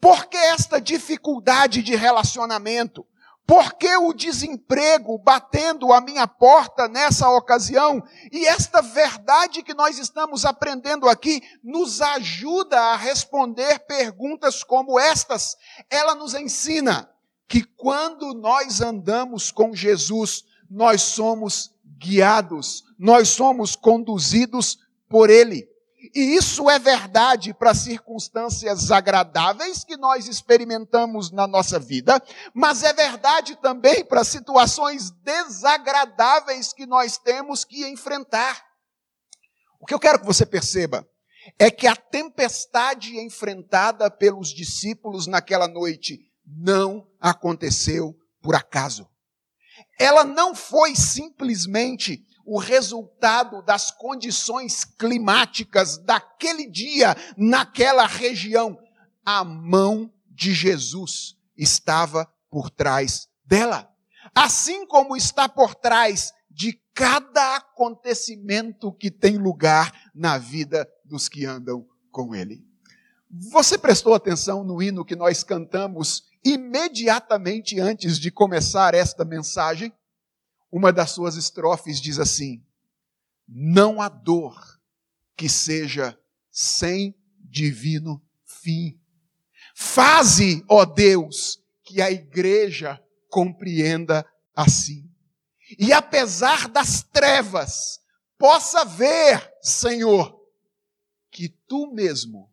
Por 0.00 0.26
que 0.26 0.36
esta 0.36 0.80
dificuldade 0.80 1.82
de 1.82 1.96
relacionamento? 1.96 3.06
Por 3.48 3.72
que 3.74 3.96
o 3.96 4.12
desemprego 4.12 5.18
batendo 5.18 5.90
a 5.90 6.02
minha 6.02 6.28
porta 6.28 6.86
nessa 6.86 7.30
ocasião? 7.30 8.02
E 8.30 8.46
esta 8.46 8.82
verdade 8.82 9.62
que 9.62 9.72
nós 9.72 9.98
estamos 9.98 10.44
aprendendo 10.44 11.08
aqui 11.08 11.40
nos 11.64 12.02
ajuda 12.02 12.78
a 12.78 12.96
responder 12.96 13.78
perguntas 13.86 14.62
como 14.62 15.00
estas. 15.00 15.56
Ela 15.88 16.14
nos 16.14 16.34
ensina 16.34 17.10
que 17.48 17.64
quando 17.64 18.34
nós 18.34 18.82
andamos 18.82 19.50
com 19.50 19.74
Jesus, 19.74 20.44
nós 20.68 21.00
somos 21.00 21.74
guiados, 21.98 22.84
nós 22.98 23.28
somos 23.28 23.74
conduzidos 23.74 24.78
por 25.08 25.28
Ele. 25.28 25.68
E 26.14 26.36
isso 26.36 26.70
é 26.70 26.78
verdade 26.78 27.52
para 27.52 27.74
circunstâncias 27.74 28.90
agradáveis 28.90 29.82
que 29.82 29.96
nós 29.96 30.28
experimentamos 30.28 31.32
na 31.32 31.46
nossa 31.46 31.78
vida, 31.78 32.22
mas 32.54 32.84
é 32.84 32.92
verdade 32.92 33.56
também 33.56 34.04
para 34.04 34.22
situações 34.22 35.10
desagradáveis 35.10 36.72
que 36.72 36.86
nós 36.86 37.18
temos 37.18 37.64
que 37.64 37.84
enfrentar. 37.88 38.64
O 39.80 39.86
que 39.86 39.92
eu 39.92 39.98
quero 39.98 40.20
que 40.20 40.26
você 40.26 40.46
perceba 40.46 41.06
é 41.58 41.70
que 41.70 41.86
a 41.86 41.96
tempestade 41.96 43.18
enfrentada 43.18 44.10
pelos 44.10 44.48
discípulos 44.48 45.26
naquela 45.26 45.66
noite 45.66 46.20
não 46.46 47.06
aconteceu 47.20 48.16
por 48.40 48.54
acaso. 48.54 49.08
Ela 49.98 50.24
não 50.24 50.54
foi 50.54 50.94
simplesmente 50.94 52.24
o 52.46 52.58
resultado 52.58 53.60
das 53.62 53.90
condições 53.90 54.84
climáticas 54.84 55.98
daquele 55.98 56.66
dia, 56.70 57.16
naquela 57.36 58.06
região. 58.06 58.78
A 59.24 59.44
mão 59.44 60.10
de 60.30 60.54
Jesus 60.54 61.36
estava 61.56 62.26
por 62.48 62.70
trás 62.70 63.28
dela. 63.44 63.90
Assim 64.34 64.86
como 64.86 65.16
está 65.16 65.48
por 65.48 65.74
trás 65.74 66.32
de 66.48 66.80
cada 66.94 67.56
acontecimento 67.56 68.92
que 68.92 69.10
tem 69.10 69.36
lugar 69.36 70.10
na 70.14 70.38
vida 70.38 70.88
dos 71.04 71.28
que 71.28 71.44
andam 71.44 71.86
com 72.10 72.34
Ele. 72.34 72.64
Você 73.30 73.76
prestou 73.76 74.14
atenção 74.14 74.64
no 74.64 74.82
hino 74.82 75.04
que 75.04 75.14
nós 75.14 75.44
cantamos 75.44 76.24
imediatamente 76.44 77.80
antes 77.80 78.18
de 78.18 78.30
começar 78.30 78.94
esta 78.94 79.24
mensagem? 79.24 79.92
Uma 80.70 80.92
das 80.92 81.10
suas 81.10 81.36
estrofes 81.36 82.00
diz 82.00 82.18
assim: 82.18 82.62
Não 83.46 84.00
há 84.00 84.08
dor 84.08 84.80
que 85.36 85.48
seja 85.48 86.18
sem 86.50 87.14
divino 87.38 88.22
fim. 88.44 88.98
Faze, 89.74 90.64
ó 90.68 90.84
Deus, 90.84 91.62
que 91.84 92.02
a 92.02 92.10
igreja 92.10 93.02
compreenda 93.30 94.26
assim. 94.54 95.08
E 95.78 95.92
apesar 95.92 96.68
das 96.68 97.02
trevas, 97.02 98.00
possa 98.36 98.84
ver, 98.84 99.52
Senhor, 99.62 100.38
que 101.30 101.48
tu 101.48 101.92
mesmo 101.92 102.50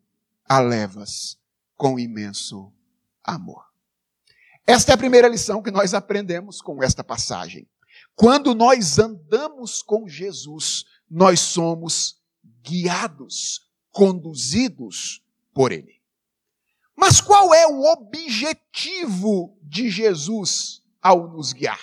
a 0.48 0.60
levas 0.60 1.40
com 1.76 2.00
imenso 2.00 2.72
amor. 3.24 3.66
Esta 4.68 4.92
é 4.92 4.96
a 4.96 4.98
primeira 4.98 5.28
lição 5.28 5.62
que 5.62 5.70
nós 5.70 5.94
aprendemos 5.94 6.60
com 6.60 6.84
esta 6.84 7.04
passagem. 7.04 7.70
Quando 8.16 8.56
nós 8.56 8.98
andamos 8.98 9.84
com 9.84 10.08
Jesus, 10.08 10.86
nós 11.10 11.40
somos 11.40 12.16
guiados, 12.64 13.62
conduzidos 13.92 15.22
por 15.54 15.72
Ele. 15.72 16.02
Mas 16.96 17.22
qual 17.22 17.54
é 17.54 17.68
o 17.68 17.84
objetivo 17.84 19.56
de 19.62 19.90
Jesus 19.90 20.82
ao 21.00 21.28
nos 21.28 21.54
guiar? 21.54 21.80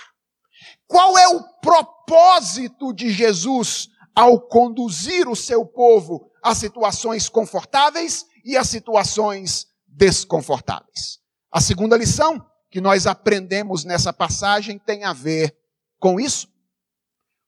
Qual 0.88 1.16
é 1.16 1.28
o 1.28 1.42
propósito 1.60 2.92
de 2.92 3.10
Jesus 3.10 3.88
ao 4.14 4.40
conduzir 4.40 5.28
o 5.28 5.36
seu 5.36 5.64
povo 5.64 6.30
a 6.42 6.54
situações 6.54 7.28
confortáveis 7.28 8.26
e 8.44 8.56
a 8.56 8.64
situações 8.64 9.68
desconfortáveis? 9.86 11.20
A 11.50 11.60
segunda 11.60 11.96
lição 11.96 12.44
que 12.72 12.80
nós 12.80 13.06
aprendemos 13.06 13.84
nessa 13.84 14.14
passagem 14.14 14.78
tem 14.78 15.04
a 15.04 15.12
ver 15.12 15.54
com 16.00 16.18
isso. 16.18 16.48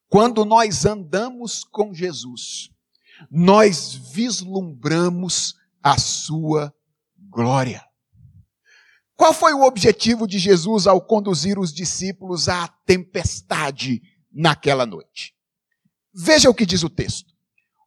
Quando 0.07 0.45
nós 0.45 0.85
andamos 0.85 1.63
com 1.63 1.91
Jesus, 1.91 2.69
nós 3.31 3.95
vislumbramos 3.95 5.55
a 5.81 5.97
sua 5.97 6.71
glória. 7.17 7.83
Qual 9.15 9.33
foi 9.33 9.53
o 9.53 9.63
objetivo 9.63 10.27
de 10.27 10.37
Jesus 10.37 10.85
ao 10.85 11.01
conduzir 11.01 11.57
os 11.57 11.73
discípulos 11.73 12.47
à 12.47 12.67
tempestade 12.85 14.03
naquela 14.31 14.85
noite? 14.85 15.33
Veja 16.13 16.51
o 16.51 16.53
que 16.53 16.67
diz 16.67 16.83
o 16.83 16.89
texto. 16.89 17.33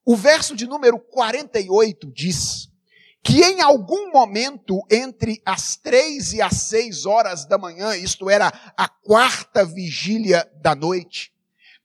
O 0.05 0.17
verso 0.17 0.57
de 0.57 0.67
número 0.67 0.99
48 0.99 2.13
diz 2.13 2.69
que 3.23 3.43
em 3.43 3.61
algum 3.61 4.11
momento 4.13 4.81
entre 4.91 5.43
as 5.45 5.77
três 5.77 6.33
e 6.33 6.41
as 6.41 6.55
seis 6.55 7.05
horas 7.05 7.45
da 7.45 7.59
manhã, 7.59 7.97
isto 7.97 8.31
era 8.31 8.53
a 8.77 8.89
quarta 8.89 9.65
vigília 9.65 10.49
da 10.63 10.75
noite, 10.75 11.33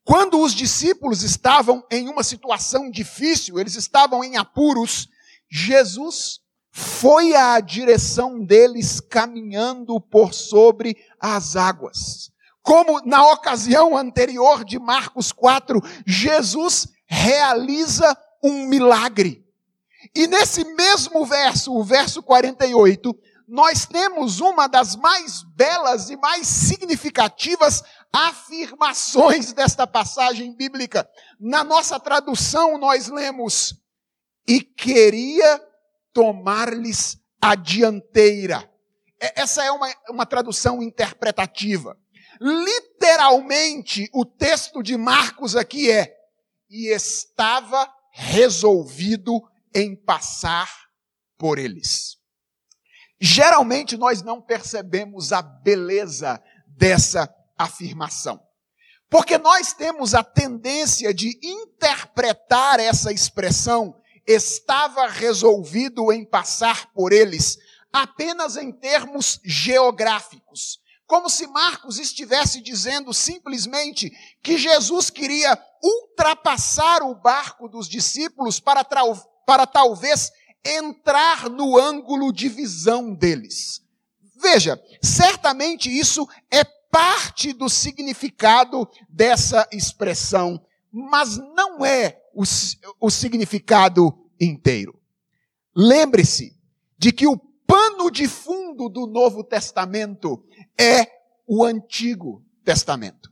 quando 0.03 0.39
os 0.41 0.53
discípulos 0.53 1.23
estavam 1.23 1.83
em 1.89 2.09
uma 2.09 2.23
situação 2.23 2.91
difícil, 2.91 3.57
eles 3.57 3.75
estavam 3.75 4.23
em 4.23 4.35
apuros, 4.35 5.07
Jesus 5.49 6.41
foi 6.69 7.35
à 7.35 7.59
direção 7.59 8.43
deles 8.43 8.99
caminhando 8.99 10.01
por 10.01 10.33
sobre 10.33 10.97
as 11.19 11.55
águas. 11.55 12.31
Como 12.61 13.01
na 13.05 13.31
ocasião 13.31 13.95
anterior 13.95 14.65
de 14.65 14.77
Marcos 14.77 15.31
4, 15.31 15.81
Jesus 16.05 16.87
realiza 17.05 18.17
um 18.43 18.65
milagre. 18.67 19.42
E 20.15 20.27
nesse 20.27 20.63
mesmo 20.63 21.25
verso, 21.25 21.73
o 21.73 21.83
verso 21.83 22.21
48, 22.21 23.17
nós 23.47 23.85
temos 23.85 24.39
uma 24.39 24.67
das 24.67 24.95
mais 24.95 25.43
belas 25.55 26.09
e 26.09 26.15
mais 26.15 26.47
significativas 26.47 27.83
afirmações 28.11 29.53
desta 29.53 29.87
passagem 29.87 30.55
bíblica. 30.55 31.09
Na 31.39 31.63
nossa 31.63 31.99
tradução, 31.99 32.77
nós 32.77 33.07
lemos: 33.07 33.75
E 34.47 34.61
queria 34.61 35.61
tomar-lhes 36.13 37.17
a 37.41 37.55
dianteira. 37.55 38.69
Essa 39.19 39.65
é 39.65 39.71
uma, 39.71 39.93
uma 40.09 40.25
tradução 40.25 40.81
interpretativa. 40.83 41.97
Literalmente, 42.39 44.09
o 44.13 44.25
texto 44.25 44.83
de 44.83 44.95
Marcos 44.95 45.55
aqui 45.55 45.89
é: 45.89 46.15
e 46.69 46.87
estava 46.93 47.91
resolvido 48.11 49.41
em 49.73 49.95
passar 49.95 50.69
por 51.37 51.57
eles. 51.57 52.17
Geralmente 53.19 53.95
nós 53.95 54.21
não 54.21 54.41
percebemos 54.41 55.31
a 55.31 55.41
beleza 55.41 56.41
dessa 56.67 57.33
afirmação. 57.57 58.41
Porque 59.09 59.37
nós 59.37 59.73
temos 59.73 60.13
a 60.13 60.23
tendência 60.23 61.13
de 61.13 61.39
interpretar 61.43 62.79
essa 62.79 63.11
expressão 63.11 63.95
estava 64.25 65.07
resolvido 65.07 66.11
em 66.11 66.25
passar 66.25 66.91
por 66.93 67.11
eles 67.11 67.57
apenas 67.91 68.57
em 68.57 68.71
termos 68.71 69.39
geográficos. 69.45 70.79
Como 71.05 71.29
se 71.29 71.45
Marcos 71.45 71.99
estivesse 71.99 72.59
dizendo 72.59 73.13
simplesmente 73.13 74.11
que 74.41 74.57
Jesus 74.57 75.11
queria 75.11 75.61
ultrapassar 75.83 77.03
o 77.03 77.13
barco 77.13 77.69
dos 77.69 77.87
discípulos 77.87 78.59
para, 78.59 78.83
para 79.45 79.65
talvez 79.65 80.31
entrar 80.65 81.49
no 81.49 81.77
ângulo 81.77 82.31
de 82.31 82.47
visão 82.47 83.13
deles. 83.13 83.81
Veja, 84.41 84.81
certamente 85.01 85.89
isso 85.89 86.27
é 86.51 86.63
parte 86.91 87.53
do 87.53 87.69
significado 87.69 88.87
dessa 89.09 89.67
expressão, 89.71 90.63
mas 90.91 91.37
não 91.37 91.85
é 91.85 92.21
o, 92.33 92.43
o 92.99 93.09
significado 93.09 94.13
inteiro. 94.39 94.99
Lembre-se 95.75 96.55
de 96.97 97.11
que 97.11 97.25
o 97.25 97.37
pano 97.65 98.11
de 98.11 98.27
fundo 98.27 98.89
do 98.89 99.07
Novo 99.07 99.43
Testamento 99.43 100.45
é 100.79 101.07
o 101.47 101.63
Antigo 101.63 102.45
Testamento. 102.63 103.31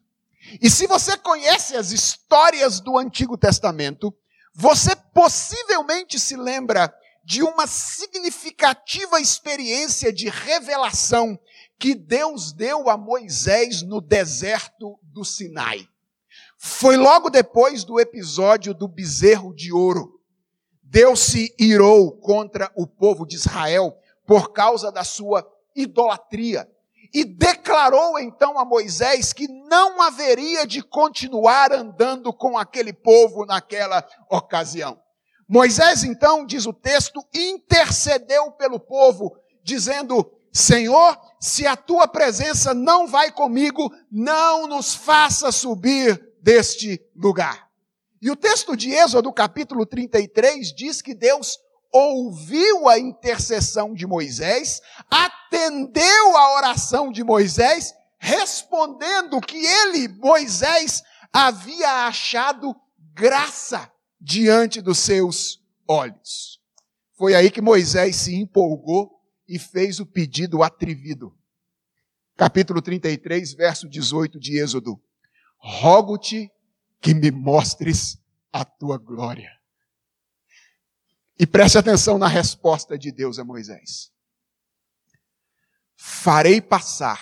E 0.62 0.69
se 0.69 0.88
você 0.88 1.17
conhece 1.17 1.76
as 1.76 1.91
histórias 1.91 2.80
do 2.80 2.97
Antigo 2.97 3.38
Testamento, 3.38 4.13
você 4.53 4.95
possivelmente 4.95 6.19
se 6.19 6.35
lembra 6.35 6.93
de 7.23 7.43
uma 7.43 7.67
significativa 7.67 9.19
experiência 9.19 10.11
de 10.11 10.27
revelação 10.27 11.39
que 11.79 11.95
Deus 11.95 12.51
deu 12.51 12.89
a 12.89 12.97
Moisés 12.97 13.81
no 13.81 14.01
deserto 14.01 14.99
do 15.03 15.23
Sinai. 15.23 15.87
Foi 16.57 16.95
logo 16.95 17.29
depois 17.29 17.83
do 17.83 17.99
episódio 17.99 18.73
do 18.73 18.87
bezerro 18.87 19.53
de 19.53 19.71
ouro. 19.71 20.19
Deus 20.83 21.21
se 21.21 21.55
irou 21.57 22.11
contra 22.19 22.71
o 22.75 22.85
povo 22.85 23.25
de 23.25 23.35
Israel 23.35 23.97
por 24.25 24.51
causa 24.51 24.91
da 24.91 25.03
sua 25.03 25.47
idolatria 25.75 26.69
e 27.13 27.26
declarou 27.26 28.17
então 28.19 28.58
a 28.58 28.63
Moisés 28.63 29.34
que 29.34 29.47
não 29.47 30.02
haveria 30.02 30.65
de 30.65 30.82
continuar 30.82 31.74
andando 31.74 32.32
com 32.32 32.58
aquele 32.58 32.93
povo 32.93 33.45
naquela 33.45 34.06
ocasião. 34.30 35.00
Moisés 35.47 36.06
então, 36.06 36.45
diz 36.45 36.65
o 36.65 36.71
texto, 36.71 37.21
intercedeu 37.34 38.52
pelo 38.52 38.80
povo, 38.80 39.36
dizendo: 39.62 40.32
Senhor, 40.54 41.19
se 41.39 41.67
a 41.67 41.76
tua 41.76 42.08
presença 42.08 42.74
não 42.74 43.06
vai 43.06 43.32
comigo, 43.32 43.91
não 44.10 44.65
nos 44.65 44.95
faça 44.95 45.52
subir 45.52 46.21
deste 46.41 47.02
lugar. 47.15 47.69
E 48.21 48.30
o 48.30 48.36
texto 48.36 48.78
de 48.78 48.91
Êxodo, 48.91 49.34
capítulo 49.34 49.86
33, 49.86 50.74
diz 50.74 51.02
que 51.02 51.13
Deus 51.13 51.60
ouviu 51.91 52.88
a 52.88 52.97
intercessão 52.97 53.93
de 53.93 54.08
Moisés, 54.08 54.82
atendeu 55.10 56.38
a 56.38 56.56
oração 56.56 57.12
de 57.12 57.23
Moisés, 57.23 57.93
respondendo 58.17 59.41
que 59.41 59.58
ele, 59.58 60.08
Moisés, 60.08 61.04
havia 61.34 62.08
achado 62.08 62.75
graça 63.13 63.91
diante 64.19 64.82
dos 64.82 64.99
seus 64.99 65.60
olhos. 65.88 66.60
Foi 67.17 67.36
aí 67.36 67.51
que 67.51 67.62
Moisés 67.62 68.15
se 68.15 68.36
empolgou 68.36 69.12
e 69.47 69.60
fez 69.60 69.99
o 69.99 70.06
pedido 70.06 70.63
atrevido. 70.63 71.36
Capítulo 72.38 72.82
33, 72.82 73.54
verso 73.54 73.88
18 73.89 74.39
de 74.39 74.58
Êxodo. 74.58 74.99
Rogo-te 75.58 76.49
que 76.99 77.13
me 77.13 77.30
mostres 77.30 78.17
a 78.51 78.63
tua 78.63 78.97
glória. 78.97 79.61
E 81.41 81.47
preste 81.47 81.75
atenção 81.75 82.19
na 82.19 82.27
resposta 82.27 82.99
de 82.99 83.12
Deus 83.12 83.39
a 83.39 83.43
Moisés. 83.43 84.12
Farei 85.95 86.62
passar 86.62 87.19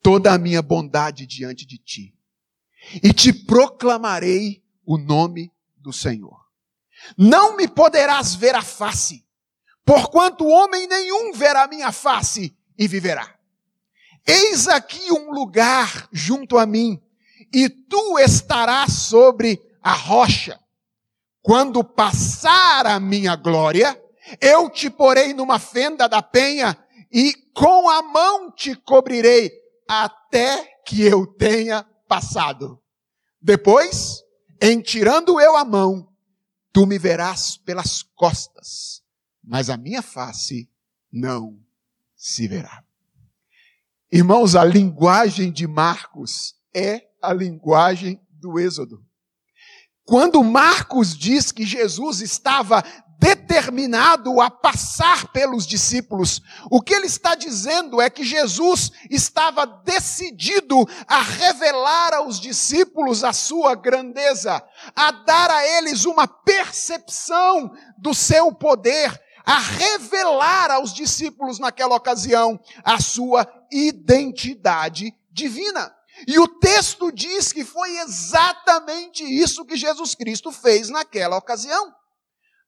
toda 0.00 0.32
a 0.32 0.38
minha 0.38 0.62
bondade 0.62 1.26
diante 1.26 1.66
de 1.66 1.78
ti, 1.78 2.16
e 3.02 3.12
te 3.12 3.32
proclamarei 3.32 4.62
o 4.86 4.96
nome 4.96 5.52
do 5.76 5.92
Senhor. 5.92 6.38
Não 7.16 7.56
me 7.56 7.66
poderás 7.66 8.36
ver 8.36 8.54
a 8.54 8.62
face, 8.62 9.26
porquanto 9.84 10.46
homem 10.46 10.86
nenhum 10.86 11.32
verá 11.32 11.66
minha 11.66 11.90
face 11.90 12.56
e 12.78 12.86
viverá. 12.86 13.36
Eis 14.24 14.68
aqui 14.68 15.10
um 15.10 15.32
lugar 15.32 16.08
junto 16.12 16.56
a 16.56 16.64
mim, 16.64 17.02
e 17.52 17.68
tu 17.68 18.16
estarás 18.20 18.92
sobre 18.92 19.60
a 19.82 19.92
rocha. 19.92 20.56
Quando 21.42 21.82
passar 21.82 22.86
a 22.86 23.00
minha 23.00 23.36
glória, 23.36 24.00
eu 24.40 24.68
te 24.68 24.90
porei 24.90 25.32
numa 25.32 25.58
fenda 25.58 26.08
da 26.08 26.22
penha 26.22 26.76
e 27.10 27.32
com 27.54 27.88
a 27.88 28.02
mão 28.02 28.50
te 28.50 28.74
cobrirei 28.74 29.50
até 29.88 30.64
que 30.84 31.02
eu 31.02 31.26
tenha 31.26 31.84
passado. 32.06 32.80
Depois, 33.40 34.22
em 34.60 34.80
tirando 34.80 35.40
eu 35.40 35.56
a 35.56 35.64
mão, 35.64 36.08
tu 36.72 36.86
me 36.86 36.98
verás 36.98 37.56
pelas 37.56 38.02
costas, 38.02 39.02
mas 39.42 39.70
a 39.70 39.76
minha 39.76 40.02
face 40.02 40.68
não 41.10 41.58
se 42.14 42.46
verá. 42.46 42.84
Irmãos, 44.10 44.54
a 44.54 44.64
linguagem 44.64 45.52
de 45.52 45.66
Marcos 45.66 46.54
é 46.74 47.08
a 47.22 47.32
linguagem 47.32 48.20
do 48.30 48.58
Êxodo. 48.58 49.04
Quando 50.08 50.42
Marcos 50.42 51.14
diz 51.14 51.52
que 51.52 51.66
Jesus 51.66 52.22
estava 52.22 52.82
determinado 53.18 54.40
a 54.40 54.50
passar 54.50 55.30
pelos 55.32 55.66
discípulos, 55.66 56.40
o 56.70 56.80
que 56.80 56.94
ele 56.94 57.04
está 57.04 57.34
dizendo 57.34 58.00
é 58.00 58.08
que 58.08 58.24
Jesus 58.24 58.90
estava 59.10 59.66
decidido 59.66 60.88
a 61.06 61.20
revelar 61.20 62.14
aos 62.14 62.40
discípulos 62.40 63.22
a 63.22 63.34
sua 63.34 63.74
grandeza, 63.74 64.64
a 64.96 65.10
dar 65.10 65.50
a 65.50 65.68
eles 65.76 66.06
uma 66.06 66.26
percepção 66.26 67.70
do 67.98 68.14
seu 68.14 68.50
poder, 68.50 69.12
a 69.44 69.58
revelar 69.58 70.70
aos 70.70 70.94
discípulos 70.94 71.58
naquela 71.58 71.96
ocasião 71.96 72.58
a 72.82 72.98
sua 72.98 73.46
identidade 73.70 75.14
divina. 75.30 75.97
E 76.26 76.38
o 76.38 76.48
texto 76.48 77.12
diz 77.12 77.52
que 77.52 77.64
foi 77.64 77.98
exatamente 77.98 79.22
isso 79.22 79.64
que 79.64 79.76
Jesus 79.76 80.14
Cristo 80.14 80.50
fez 80.50 80.88
naquela 80.88 81.36
ocasião. 81.36 81.94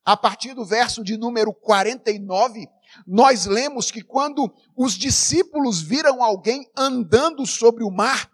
A 0.04 0.16
partir 0.16 0.54
do 0.54 0.64
verso 0.64 1.04
de 1.04 1.16
número 1.16 1.52
49, 1.52 2.66
nós 3.06 3.46
lemos 3.46 3.90
que 3.90 4.02
quando 4.02 4.52
os 4.76 4.94
discípulos 4.94 5.80
viram 5.80 6.22
alguém 6.22 6.70
andando 6.76 7.46
sobre 7.46 7.84
o 7.84 7.90
mar, 7.90 8.30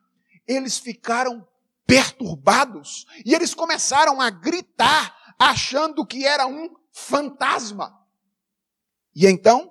eles 0.46 0.78
ficaram 0.78 1.46
perturbados 1.86 3.04
e 3.24 3.34
eles 3.34 3.54
começaram 3.54 4.20
a 4.20 4.30
gritar, 4.30 5.34
achando 5.38 6.06
que 6.06 6.26
era 6.26 6.46
um 6.46 6.68
fantasma. 6.92 7.94
E 9.14 9.26
então, 9.26 9.70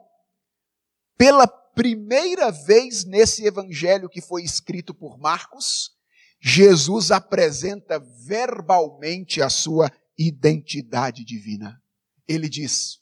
pela 1.18 1.48
primeira 1.76 2.50
vez 2.52 3.04
nesse 3.04 3.46
evangelho 3.46 4.10
que 4.10 4.22
foi 4.22 4.44
escrito 4.44 4.94
por 4.94 5.20
Marcos, 5.20 5.92
Jesus 6.40 7.12
apresenta 7.12 8.00
verbalmente 8.00 9.42
a 9.42 9.50
sua 9.50 9.92
identidade 10.18 11.26
divina. 11.26 11.82
Ele 12.28 12.48
diz: 12.48 13.00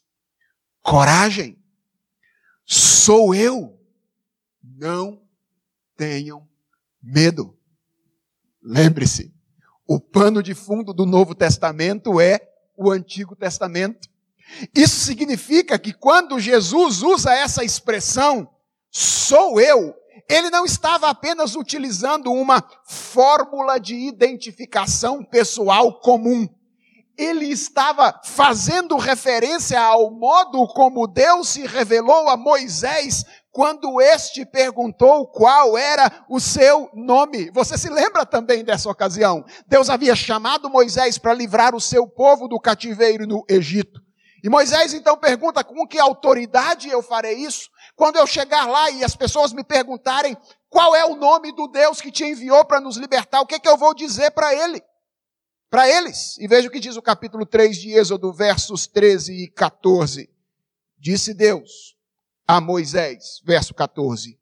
coragem, 0.82 1.56
sou 2.66 3.34
eu, 3.34 3.78
não 4.62 5.22
tenham 5.96 6.48
medo. 7.02 7.56
Lembre-se, 8.62 9.32
o 9.86 10.00
pano 10.00 10.42
de 10.42 10.54
fundo 10.54 10.92
do 10.92 11.06
Novo 11.06 11.34
Testamento 11.34 12.20
é 12.20 12.40
o 12.76 12.90
Antigo 12.90 13.36
Testamento. 13.36 14.08
Isso 14.74 15.00
significa 15.00 15.78
que 15.78 15.92
quando 15.92 16.40
Jesus 16.40 17.02
usa 17.02 17.32
essa 17.32 17.64
expressão, 17.64 18.53
sou 18.94 19.60
eu, 19.60 19.92
ele 20.30 20.50
não 20.50 20.64
estava 20.64 21.08
apenas 21.08 21.56
utilizando 21.56 22.32
uma 22.32 22.64
fórmula 22.86 23.78
de 23.80 23.94
identificação 23.94 25.24
pessoal 25.24 25.98
comum. 25.98 26.48
Ele 27.18 27.46
estava 27.46 28.20
fazendo 28.24 28.96
referência 28.96 29.80
ao 29.80 30.12
modo 30.12 30.66
como 30.68 31.06
Deus 31.08 31.48
se 31.48 31.66
revelou 31.66 32.28
a 32.28 32.36
Moisés 32.36 33.24
quando 33.50 34.00
este 34.00 34.44
perguntou 34.44 35.26
qual 35.28 35.76
era 35.76 36.24
o 36.28 36.40
seu 36.40 36.88
nome. 36.94 37.50
Você 37.52 37.76
se 37.76 37.88
lembra 37.88 38.24
também 38.24 38.64
dessa 38.64 38.88
ocasião? 38.90 39.44
Deus 39.66 39.90
havia 39.90 40.16
chamado 40.16 40.70
Moisés 40.70 41.18
para 41.18 41.34
livrar 41.34 41.74
o 41.74 41.80
seu 41.80 42.06
povo 42.06 42.48
do 42.48 42.58
cativeiro 42.58 43.26
no 43.26 43.44
Egito. 43.48 44.00
E 44.42 44.48
Moisés 44.50 44.92
então 44.92 45.16
pergunta: 45.16 45.64
com 45.64 45.86
que 45.86 45.98
autoridade 45.98 46.88
eu 46.88 47.02
farei 47.02 47.34
isso? 47.38 47.70
Quando 47.96 48.16
eu 48.16 48.26
chegar 48.26 48.66
lá 48.66 48.90
e 48.90 49.04
as 49.04 49.14
pessoas 49.14 49.52
me 49.52 49.62
perguntarem 49.62 50.36
qual 50.68 50.96
é 50.96 51.04
o 51.04 51.14
nome 51.14 51.52
do 51.52 51.68
Deus 51.68 52.00
que 52.00 52.10
te 52.10 52.24
enviou 52.24 52.64
para 52.64 52.80
nos 52.80 52.96
libertar, 52.96 53.40
o 53.40 53.46
que, 53.46 53.60
que 53.60 53.68
eu 53.68 53.76
vou 53.76 53.94
dizer 53.94 54.32
para 54.32 54.52
ele? 54.52 54.82
Para 55.70 55.88
eles. 55.88 56.36
E 56.38 56.48
veja 56.48 56.68
o 56.68 56.70
que 56.70 56.80
diz 56.80 56.96
o 56.96 57.02
capítulo 57.02 57.46
3 57.46 57.76
de 57.76 57.92
Êxodo, 57.92 58.32
versos 58.32 58.86
13 58.86 59.44
e 59.44 59.48
14. 59.48 60.28
Disse 60.98 61.32
Deus 61.32 61.96
a 62.46 62.60
Moisés, 62.60 63.40
verso 63.44 63.72
14: 63.74 64.38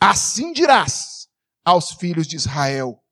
Assim 0.00 0.52
dirás 0.52 1.28
aos 1.64 1.92
filhos 1.92 2.26
de 2.26 2.36
Israel: 2.36 3.02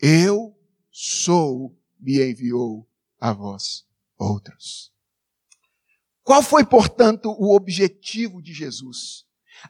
Eu 0.00 0.54
sou, 0.90 1.76
me 1.98 2.22
enviou 2.22 2.88
a 3.18 3.32
vós 3.32 3.86
outros. 4.18 4.93
Qual 6.24 6.42
foi, 6.42 6.64
portanto, 6.64 7.30
o 7.38 7.54
objetivo 7.54 8.42
de 8.42 8.52
Jesus? 8.52 9.24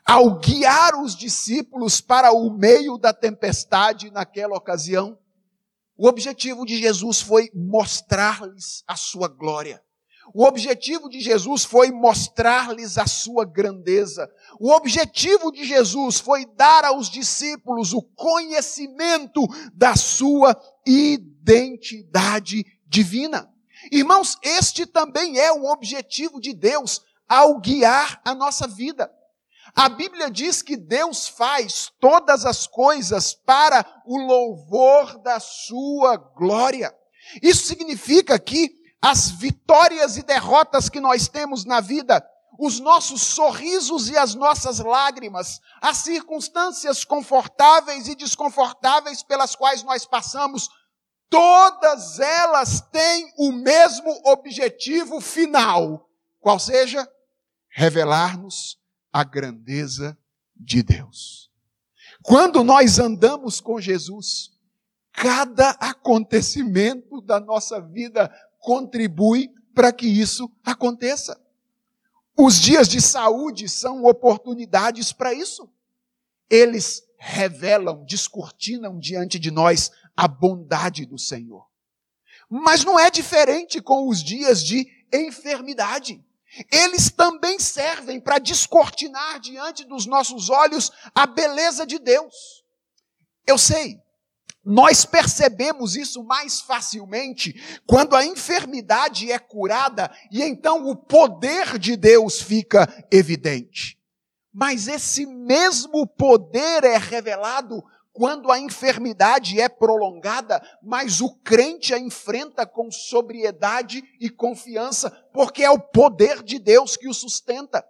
Ao 0.07 0.39
guiar 0.39 0.95
os 1.03 1.17
discípulos 1.17 2.01
para 2.01 2.33
o 2.33 2.49
meio 2.49 2.97
da 2.97 3.13
tempestade 3.13 4.11
naquela 4.11 4.57
ocasião, 4.57 5.19
o 5.97 6.09
objetivo 6.09 6.65
de 6.65 6.79
Jesus 6.79 7.21
foi 7.21 7.51
mostrar-lhes 7.53 8.85
a 8.87 8.95
sua 8.97 9.29
glória. 9.29 9.83
O 10.33 10.45
objetivo 10.45 11.09
de 11.09 11.21
Jesus 11.21 11.65
foi 11.65 11.91
mostrar-lhes 11.91 12.99
a 12.99 13.07
sua 13.07 13.45
grandeza. 13.45 14.29
O 14.59 14.71
objetivo 14.71 15.53
de 15.53 15.65
Jesus 15.65 16.19
foi 16.19 16.47
dar 16.47 16.85
aos 16.85 17.11
discípulos 17.11 17.93
o 17.93 18.01
conhecimento 18.01 19.43
da 19.75 19.97
sua 19.97 20.57
identidade 20.87 22.65
divina. 22.87 23.54
Irmãos, 23.91 24.39
este 24.43 24.87
também 24.87 25.39
é 25.39 25.53
o 25.53 25.65
objetivo 25.67 26.41
de 26.41 26.53
Deus 26.55 27.03
ao 27.29 27.59
guiar 27.59 28.21
a 28.25 28.35
nossa 28.35 28.67
vida. 28.67 29.11
A 29.75 29.89
Bíblia 29.89 30.31
diz 30.31 30.63
que 30.63 30.77
Deus 30.77 31.27
faz 31.27 31.91
todas 32.01 32.47
as 32.47 32.67
coisas 32.67 33.35
para 33.35 33.85
o 34.07 34.19
louvor 34.19 35.19
da 35.19 35.41
sua 35.41 36.17
glória. 36.17 36.95
Isso 37.43 37.67
significa 37.67 38.39
que 38.39 38.71
as 39.03 39.31
vitórias 39.31 40.17
e 40.17 40.23
derrotas 40.23 40.89
que 40.89 41.01
nós 41.01 41.29
temos 41.29 41.65
na 41.65 41.81
vida, 41.81 42.25
os 42.59 42.79
nossos 42.79 43.21
sorrisos 43.23 44.09
e 44.09 44.17
as 44.17 44.35
nossas 44.35 44.79
lágrimas, 44.79 45.61
as 45.83 45.99
circunstâncias 45.99 47.05
confortáveis 47.05 48.07
e 48.07 48.15
desconfortáveis 48.15 49.23
pelas 49.23 49.57
quais 49.57 49.83
nós 49.83 50.07
passamos, 50.07 50.69
todas 51.35 52.21
elas 52.21 52.81
têm 52.93 53.33
o 53.37 53.51
mesmo 53.51 54.09
objetivo 54.25 55.21
final, 55.21 56.09
qual 56.39 56.61
seja 56.61 57.11
revelar-nos 57.69 58.79
a 59.13 59.25
grandeza 59.25 60.17
de 60.55 60.81
Deus. 60.81 61.51
Quando 62.23 62.63
nós 62.63 63.01
andamos 63.01 63.61
com 63.61 63.81
Jesus, 63.81 64.53
cada 65.13 65.71
acontecimento 65.71 67.21
da 67.21 67.41
nossa 67.41 67.81
vida 67.81 68.33
contribui 68.61 69.53
para 69.75 69.93
que 69.93 70.07
isso 70.07 70.49
aconteça. 70.65 71.37
Os 72.39 72.61
dias 72.61 72.87
de 72.87 73.01
saúde 73.01 73.69
são 73.69 74.05
oportunidades 74.05 75.13
para 75.13 75.35
isso. 75.35 75.69
Eles 76.49 77.03
revelam, 77.19 78.05
descortinam 78.05 79.01
diante 79.01 79.37
de 79.37 79.51
nós 79.51 79.91
a 80.17 80.29
bondade 80.29 81.07
do 81.07 81.19
Senhor. 81.19 81.67
Mas 82.49 82.85
não 82.85 82.99
é 82.99 83.11
diferente 83.11 83.81
com 83.81 84.09
os 84.09 84.23
dias 84.23 84.63
de 84.63 84.87
enfermidade. 85.13 86.23
Eles 86.71 87.11
também 87.11 87.59
servem 87.59 88.21
para 88.21 88.39
descortinar 88.39 89.41
diante 89.41 89.85
dos 89.85 90.07
nossos 90.07 90.51
olhos 90.51 90.93
a 91.15 91.27
beleza 91.27 91.87
de 91.87 91.99
Deus. 91.99 92.65
Eu 93.47 93.59
sei, 93.59 94.01
nós 94.65 95.05
percebemos 95.05 95.95
isso 95.95 96.25
mais 96.25 96.61
facilmente 96.61 97.55
quando 97.87 98.17
a 98.17 98.25
enfermidade 98.25 99.31
é 99.31 99.39
curada 99.39 100.11
e 100.31 100.43
então 100.43 100.89
o 100.89 100.97
poder 100.97 101.79
de 101.79 101.97
Deus 101.97 102.41
fica 102.41 102.89
evidente. 103.11 103.99
Mas 104.53 104.87
esse 104.87 105.27
mesmo 105.27 106.07
poder 106.07 106.85
é 106.85 106.97
revelado 106.97 107.85
quando 108.15 108.53
a 108.53 108.61
enfermidade 108.61 109.61
é 109.61 109.69
prolongada, 109.69 110.63
mas 110.81 111.21
o 111.21 111.35
crente 111.41 111.93
a 111.93 111.99
enfrenta 111.99 112.65
com 112.65 112.89
sobriedade 112.91 114.05
e 114.21 114.31
confiança, 114.31 115.11
porque 115.33 115.65
é 115.65 115.71
o 115.71 115.81
poder 115.81 116.41
de 116.45 116.61
Deus 116.61 116.97
que 116.97 117.09
o 117.09 117.13
sustenta. 117.13 117.85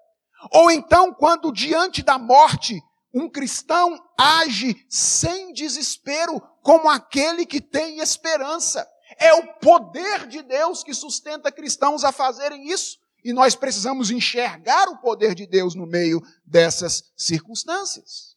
Ou 0.51 0.71
então, 0.71 1.13
quando 1.13 1.53
diante 1.53 2.03
da 2.03 2.19
morte, 2.19 2.83
um 3.13 3.29
cristão 3.29 4.03
age 4.19 4.75
sem 4.89 5.53
desespero, 5.53 6.41
como 6.63 6.89
aquele 6.89 7.45
que 7.45 7.61
tem 7.61 7.99
esperança. 7.99 8.89
É 9.19 9.35
o 9.35 9.47
poder 9.59 10.27
de 10.27 10.43
Deus 10.43 10.83
que 10.83 10.95
sustenta 10.95 11.53
cristãos 11.53 12.03
a 12.03 12.11
fazerem 12.11 12.67
isso. 12.71 12.99
E 13.23 13.33
nós 13.33 13.55
precisamos 13.55 14.11
enxergar 14.11 14.89
o 14.89 14.99
poder 14.99 15.35
de 15.35 15.47
Deus 15.47 15.75
no 15.75 15.87
meio 15.87 16.23
dessas 16.47 17.13
circunstâncias 17.15 18.34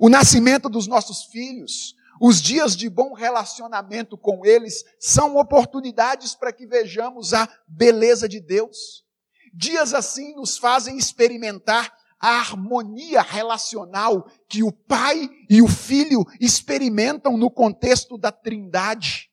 o 0.00 0.08
nascimento 0.08 0.68
dos 0.68 0.86
nossos 0.86 1.24
filhos, 1.24 1.94
os 2.20 2.40
dias 2.40 2.76
de 2.76 2.88
bom 2.88 3.14
relacionamento 3.14 4.16
com 4.16 4.46
eles 4.46 4.84
são 4.98 5.36
oportunidades 5.36 6.34
para 6.34 6.52
que 6.52 6.66
vejamos 6.66 7.34
a 7.34 7.48
beleza 7.66 8.28
de 8.28 8.40
Deus. 8.40 9.04
Dias 9.52 9.92
assim 9.92 10.34
nos 10.34 10.56
fazem 10.56 10.96
experimentar 10.96 11.92
a 12.20 12.38
harmonia 12.38 13.20
relacional 13.20 14.30
que 14.48 14.62
o 14.62 14.70
pai 14.70 15.28
e 15.50 15.60
o 15.60 15.66
filho 15.66 16.24
experimentam 16.40 17.36
no 17.36 17.50
contexto 17.50 18.16
da 18.16 18.30
Trindade. 18.30 19.28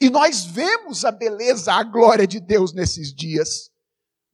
E 0.00 0.10
nós 0.10 0.44
vemos 0.44 1.04
a 1.04 1.12
beleza, 1.12 1.72
a 1.72 1.84
glória 1.84 2.26
de 2.26 2.40
Deus 2.40 2.72
nesses 2.72 3.14
dias. 3.14 3.70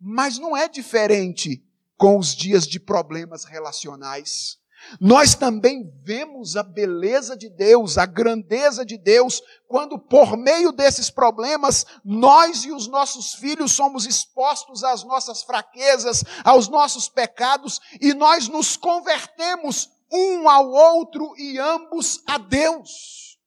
Mas 0.01 0.39
não 0.39 0.57
é 0.57 0.69
diferente 0.69 1.63
com 1.99 2.19
os 2.19 2.35
dias 2.35 2.67
de 2.67 2.81
problemas 2.81 3.45
relacionais. 3.45 4.59
Nós 5.01 5.35
também 5.35 5.93
vemos 6.03 6.57
a 6.57 6.63
beleza 6.63 7.37
de 7.37 7.49
Deus, 7.49 7.99
a 7.99 8.07
grandeza 8.07 8.85
de 8.85 8.97
Deus, 8.97 9.43
quando 9.67 9.99
por 9.99 10.37
meio 10.37 10.73
desses 10.73 11.11
problemas, 11.11 11.85
nós 12.05 12.65
e 12.65 12.73
os 12.73 12.87
nossos 12.87 13.35
filhos 13.35 13.73
somos 13.73 14.07
expostos 14.07 14.85
às 14.85 15.03
nossas 15.03 15.43
fraquezas, 15.43 16.25
aos 16.45 16.69
nossos 16.69 17.09
pecados, 17.09 17.81
e 18.01 18.15
nós 18.15 18.49
nos 18.49 18.77
convertemos 18.77 19.91
um 20.11 20.49
ao 20.49 20.71
outro 20.71 21.35
e 21.37 21.59
ambos 21.59 22.23
a 22.27 22.39
Deus. 22.39 23.39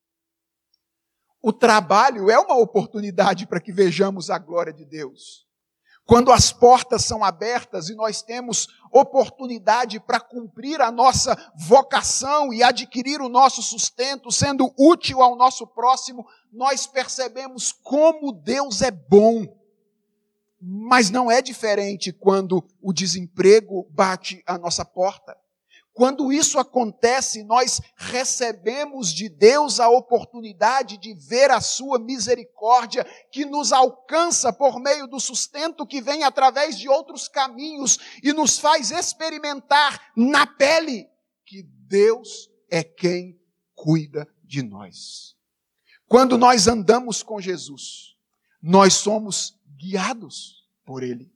O 1.41 1.54
trabalho 1.54 2.30
é 2.30 2.38
uma 2.38 2.58
oportunidade 2.58 3.47
para 3.47 3.62
que 3.62 3.71
vejamos 3.71 4.30
a 4.30 4.38
glória 4.38 4.73
de 4.73 4.84
Deus. 4.84 5.47
Quando 6.06 6.32
as 6.32 6.52
portas 6.52 7.06
são 7.06 7.23
abertas 7.23 7.88
e 7.88 7.95
nós 7.95 8.21
temos 8.21 8.67
oportunidade 8.91 9.99
para 9.99 10.19
cumprir 10.19 10.82
a 10.82 10.91
nossa 10.91 11.36
vocação 11.56 12.54
e 12.54 12.63
adquirir 12.63 13.21
o 13.21 13.30
nosso 13.30 13.62
sustento, 13.62 14.32
sendo 14.32 14.73
útil 14.78 15.21
ao 15.21 15.36
nosso 15.36 15.65
próximo, 15.65 16.25
nós 16.52 16.88
percebemos 16.88 17.71
como 17.71 18.32
Deus 18.32 18.82
é 18.82 18.91
bom. 18.91 19.45
Mas 20.62 21.10
não 21.10 21.32
é 21.32 21.41
diferente 21.41 22.12
quando 22.12 22.63
o 22.82 22.91
desemprego 22.91 23.88
bate 23.91 24.43
à 24.45 24.58
nossa 24.58 24.84
porta. 24.84 25.38
Quando 26.00 26.32
isso 26.32 26.58
acontece, 26.58 27.44
nós 27.44 27.82
recebemos 27.98 29.12
de 29.12 29.28
Deus 29.28 29.82
a 29.82 29.90
oportunidade 29.90 30.98
de 30.98 31.14
ver 31.14 31.52
a 31.52 31.60
sua 31.60 32.00
misericórdia 32.00 33.06
que 33.30 33.44
nos 33.44 33.74
alcança 33.74 34.54
por 34.54 34.80
meio 34.80 35.08
do 35.08 35.20
sustento 35.20 35.86
que 35.86 36.00
vem 36.00 36.24
através 36.24 36.80
de 36.80 36.88
outros 36.88 37.28
caminhos 37.28 38.00
e 38.24 38.32
nos 38.32 38.58
faz 38.58 38.92
experimentar 38.92 40.14
na 40.16 40.48
pele 40.48 41.06
que 41.46 41.64
Deus 41.64 42.50
é 42.72 42.82
quem 42.82 43.38
cuida 43.76 44.26
de 44.42 44.64
nós. 44.64 45.36
Quando 46.08 46.38
nós 46.38 46.70
andamos 46.70 47.22
com 47.22 47.42
Jesus, 47.42 48.16
nós 48.64 48.94
somos 48.94 49.60
guiados 49.78 50.66
por 50.86 51.04
Ele. 51.04 51.30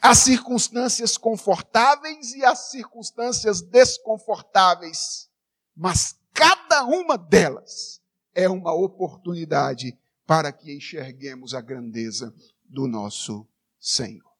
As 0.00 0.18
circunstâncias 0.18 1.16
confortáveis 1.16 2.32
e 2.34 2.44
as 2.44 2.70
circunstâncias 2.70 3.60
desconfortáveis. 3.60 5.30
Mas 5.74 6.18
cada 6.32 6.84
uma 6.84 7.16
delas 7.16 8.00
é 8.34 8.48
uma 8.48 8.72
oportunidade 8.72 9.96
para 10.26 10.52
que 10.52 10.74
enxerguemos 10.74 11.54
a 11.54 11.60
grandeza 11.60 12.34
do 12.64 12.86
nosso 12.88 13.46
Senhor. 13.78 14.30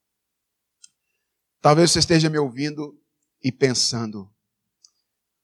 Talvez 1.61 1.91
você 1.91 1.99
esteja 1.99 2.29
me 2.29 2.37
ouvindo 2.37 2.99
e 3.41 3.51
pensando, 3.51 4.29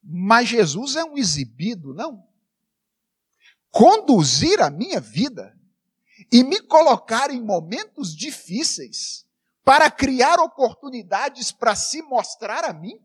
mas 0.03 0.49
Jesus 0.49 0.95
é 0.95 1.03
um 1.03 1.17
exibido, 1.17 1.93
não? 1.93 2.27
Conduzir 3.71 4.61
a 4.61 4.69
minha 4.69 4.99
vida 4.99 5.57
e 6.31 6.43
me 6.43 6.61
colocar 6.61 7.31
em 7.31 7.41
momentos 7.41 8.15
difíceis 8.15 9.25
para 9.63 9.89
criar 9.89 10.39
oportunidades 10.39 11.51
para 11.51 11.75
se 11.75 12.01
mostrar 12.01 12.63
a 12.63 12.73
mim? 12.73 12.99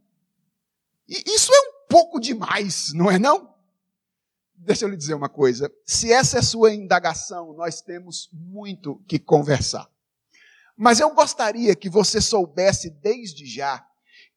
E 1.08 1.34
isso 1.34 1.52
é 1.52 1.60
um 1.60 1.86
pouco 1.88 2.20
demais, 2.20 2.92
não 2.92 3.10
é 3.10 3.18
não? 3.18 3.54
Deixa 4.54 4.84
eu 4.84 4.88
lhe 4.88 4.96
dizer 4.96 5.14
uma 5.14 5.28
coisa. 5.28 5.72
Se 5.86 6.12
essa 6.12 6.38
é 6.38 6.42
sua 6.42 6.74
indagação, 6.74 7.52
nós 7.52 7.80
temos 7.80 8.28
muito 8.32 8.96
que 9.06 9.18
conversar. 9.18 9.88
Mas 10.76 11.00
eu 11.00 11.14
gostaria 11.14 11.74
que 11.74 11.88
você 11.88 12.20
soubesse 12.20 12.90
desde 12.90 13.46
já 13.46 13.84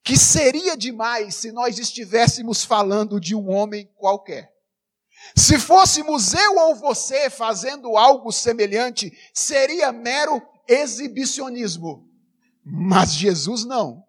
que 0.03 0.17
seria 0.17 0.75
demais 0.75 1.35
se 1.35 1.51
nós 1.51 1.77
estivéssemos 1.77 2.65
falando 2.65 3.19
de 3.19 3.35
um 3.35 3.51
homem 3.51 3.89
qualquer. 3.95 4.51
Se 5.35 5.59
fôssemos 5.59 6.33
eu 6.33 6.57
ou 6.57 6.75
você 6.75 7.29
fazendo 7.29 7.95
algo 7.95 8.31
semelhante, 8.31 9.15
seria 9.33 9.91
mero 9.91 10.41
exibicionismo. 10.67 12.09
Mas 12.63 13.13
Jesus 13.13 13.65
não. 13.65 14.03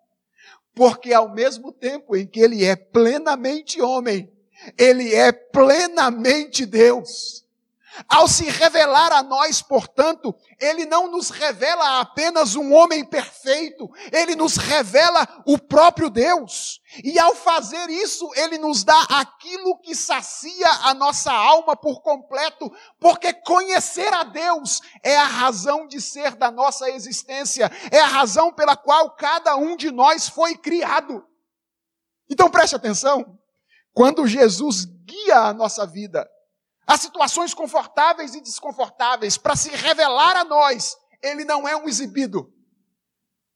Porque 0.75 1.12
ao 1.12 1.33
mesmo 1.33 1.73
tempo 1.73 2.17
em 2.17 2.27
que 2.27 2.41
ele 2.41 2.65
é 2.65 2.75
plenamente 2.75 3.81
homem, 3.81 4.31
ele 4.79 5.15
é 5.15 5.33
plenamente 5.33 6.65
Deus. 6.65 7.41
Ao 8.09 8.26
se 8.26 8.44
revelar 8.44 9.12
a 9.12 9.22
nós, 9.22 9.61
portanto, 9.61 10.35
ele 10.59 10.87
não 10.87 11.11
nos 11.11 11.31
revela 11.31 12.00
apenas 12.00 12.57
um 12.57 12.72
homem 12.72 13.05
perfeito, 13.05 13.88
ele 14.11 14.35
nos 14.35 14.57
revela 14.57 15.26
o 15.46 15.59
próprio 15.59 16.09
Deus. 16.09 16.81
E 17.05 17.18
ao 17.18 17.35
fazer 17.35 17.90
isso, 17.90 18.31
ele 18.35 18.59
nos 18.59 18.83
dá 18.83 18.98
aquilo 19.11 19.78
que 19.81 19.94
sacia 19.94 20.68
a 20.85 20.94
nossa 20.94 21.33
alma 21.33 21.76
por 21.76 22.02
completo, 22.02 22.70
porque 22.98 23.33
conhecer 23.33 24.12
a 24.14 24.24
Deus 24.24 24.81
é 25.02 25.16
a 25.16 25.24
razão 25.24 25.87
de 25.87 26.00
ser 26.00 26.35
da 26.35 26.50
nossa 26.50 26.90
existência, 26.90 27.70
é 27.90 28.00
a 28.00 28.07
razão 28.07 28.52
pela 28.52 28.76
qual 28.76 29.11
cada 29.16 29.57
um 29.57 29.76
de 29.76 29.90
nós 29.90 30.28
foi 30.28 30.57
criado. 30.57 31.24
Então 32.31 32.50
preste 32.50 32.74
atenção, 32.74 33.38
quando 33.92 34.26
Jesus 34.26 34.87
guia 35.05 35.40
a 35.40 35.52
nossa 35.52 35.87
vida, 35.87 36.26
Há 36.87 36.97
situações 36.97 37.55
confortáveis 37.55 38.35
e 38.35 38.40
desconfortáveis 38.40 39.37
para 39.37 39.57
se 39.57 39.71
revelar 39.71 40.37
a 40.37 40.45
nós. 40.45 40.97
Ele 41.23 41.45
não 41.45 41.66
é 41.66 41.77
um 41.77 41.88
exibido. 41.88 42.53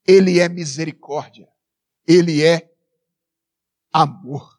Ele 0.07 0.39
é 0.39 0.49
misericórdia. 0.49 1.49
Ele 2.07 2.45
é 2.45 2.71
amor. 3.93 4.57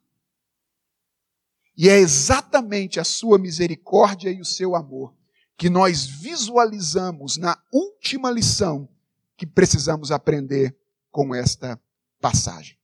E 1.75 1.89
é 1.89 1.97
exatamente 1.97 2.99
a 2.99 3.03
sua 3.03 3.37
misericórdia 3.37 4.29
e 4.29 4.41
o 4.41 4.45
seu 4.45 4.75
amor 4.75 5.15
que 5.55 5.69
nós 5.69 6.05
visualizamos 6.05 7.37
na 7.37 7.57
última 7.71 8.29
lição 8.29 8.87
que 9.35 9.45
precisamos 9.45 10.11
aprender 10.11 10.77
com 11.11 11.33
esta 11.33 11.79
passagem. 12.19 12.77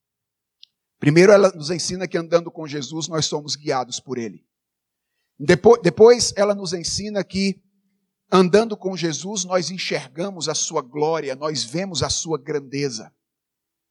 Primeiro, 1.00 1.32
ela 1.32 1.52
nos 1.52 1.70
ensina 1.70 2.08
que 2.08 2.18
andando 2.18 2.50
com 2.50 2.66
Jesus 2.66 3.08
nós 3.08 3.26
somos 3.26 3.56
guiados 3.56 4.00
por 4.00 4.18
Ele. 4.18 4.44
Depois, 5.40 5.82
depois 5.82 6.34
ela 6.36 6.54
nos 6.54 6.74
ensina 6.74 7.24
que, 7.24 7.62
andando 8.32 8.78
com 8.78 8.96
Jesus, 8.96 9.46
nós 9.46 9.72
enxergamos 9.72 10.48
a 10.48 10.56
sua 10.56 10.82
glória, 10.82 11.36
nós 11.36 11.64
vemos 11.64 12.04
a 12.04 12.10
sua 12.10 12.38
grandeza. 12.38 13.12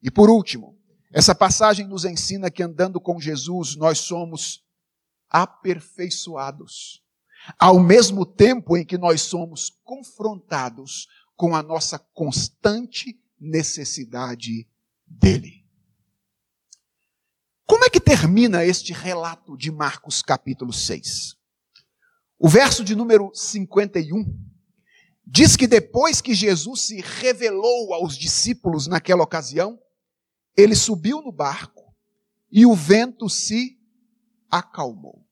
E 0.03 0.11
por 0.11 0.31
último, 0.31 0.79
essa 1.13 1.35
passagem 1.35 1.87
nos 1.87 2.05
ensina 2.05 2.51
que, 2.51 2.63
andando 2.63 3.01
com 3.01 3.21
Jesus, 3.21 3.77
nós 3.77 3.99
somos 3.99 4.65
aperfeiçoados. 5.29 7.03
Ao 7.59 7.79
mesmo 7.81 8.25
tempo 8.25 8.77
em 8.77 8.85
que 8.85 8.97
nós 8.97 9.23
somos 9.23 9.71
confrontados 9.83 11.09
com 11.37 11.57
a 11.57 11.63
nossa 11.63 11.99
constante 11.99 13.19
necessidade 13.39 14.69
dele. 15.07 15.62
Como 17.73 17.87
é 17.87 17.89
que 17.89 18.01
termina 18.01 18.67
este 18.67 18.93
relato 18.93 19.57
de 19.57 19.71
Marcos 19.71 20.21
capítulo 20.21 20.75
6? 20.75 21.35
O 22.39 22.47
verso 22.47 22.85
de 22.85 22.95
número 22.95 23.31
51 23.33 24.27
diz 25.27 25.57
que 25.57 25.67
depois 25.67 26.21
que 26.21 26.35
Jesus 26.35 26.83
se 26.83 27.01
revelou 27.01 27.95
aos 27.95 28.15
discípulos 28.19 28.87
naquela 28.87 29.23
ocasião, 29.23 29.81
ele 30.55 30.77
subiu 30.77 31.23
no 31.23 31.33
barco 31.33 31.97
e 32.51 32.67
o 32.67 32.75
vento 32.75 33.27
se 33.31 33.81
acalmou. 34.51 35.25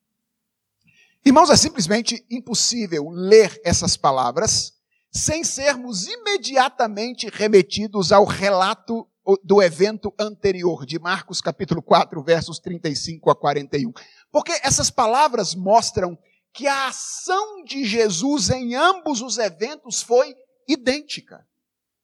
Irmãos, 1.23 1.51
é 1.51 1.55
simplesmente 1.55 2.25
impossível 2.27 3.07
ler 3.11 3.61
essas 3.63 3.95
palavras 3.95 4.73
sem 5.11 5.43
sermos 5.43 6.07
imediatamente 6.07 7.29
remetidos 7.31 8.11
ao 8.11 8.25
relato 8.25 9.07
do 9.43 9.61
evento 9.61 10.13
anterior, 10.17 10.85
de 10.85 10.97
Marcos 10.97 11.41
capítulo 11.41 11.81
4, 11.81 12.21
versos 12.23 12.59
35 12.59 13.29
a 13.29 13.35
41. 13.35 13.91
Porque 14.31 14.51
essas 14.63 14.89
palavras 14.89 15.53
mostram 15.53 16.17
que 16.53 16.67
a 16.67 16.87
ação 16.87 17.63
de 17.63 17.85
Jesus 17.85 18.49
em 18.49 18.75
ambos 18.75 19.21
os 19.21 19.37
eventos 19.37 20.01
foi 20.01 20.35
idêntica. 20.67 21.45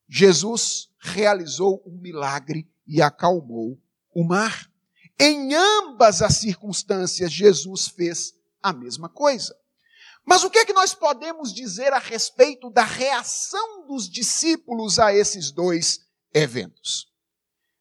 Jesus 0.08 0.89
realizou 0.99 1.84
um 1.86 1.99
milagre 1.99 2.69
e 2.88 3.01
acalmou 3.01 3.77
o 4.13 4.23
mar. 4.23 4.69
Em 5.19 5.53
ambas 5.53 6.21
as 6.21 6.38
circunstâncias, 6.38 7.32
Jesus 7.32 7.88
fez 7.88 8.34
a 8.62 8.71
mesma 8.71 9.10
coisa. 9.10 9.56
Mas 10.23 10.43
o 10.43 10.49
que 10.49 10.60
é 10.60 10.65
que 10.65 10.73
nós 10.73 10.93
podemos 10.93 11.53
dizer 11.53 11.93
a 11.93 11.99
respeito 11.99 12.69
da 12.69 12.84
reação 12.84 13.88
dos 13.88 14.10
discípulos 14.10 14.99
a 14.99 15.13
esses 15.13 15.51
dois 15.51 16.07
eventos? 16.38 17.08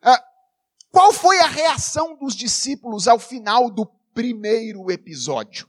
Ah, 0.02 0.22
qual 0.90 1.12
foi 1.12 1.38
a 1.40 1.46
reação 1.46 2.16
dos 2.16 2.34
discípulos 2.34 3.06
ao 3.06 3.18
final 3.18 3.70
do 3.70 3.86
primeiro 4.14 4.90
episódio? 4.90 5.68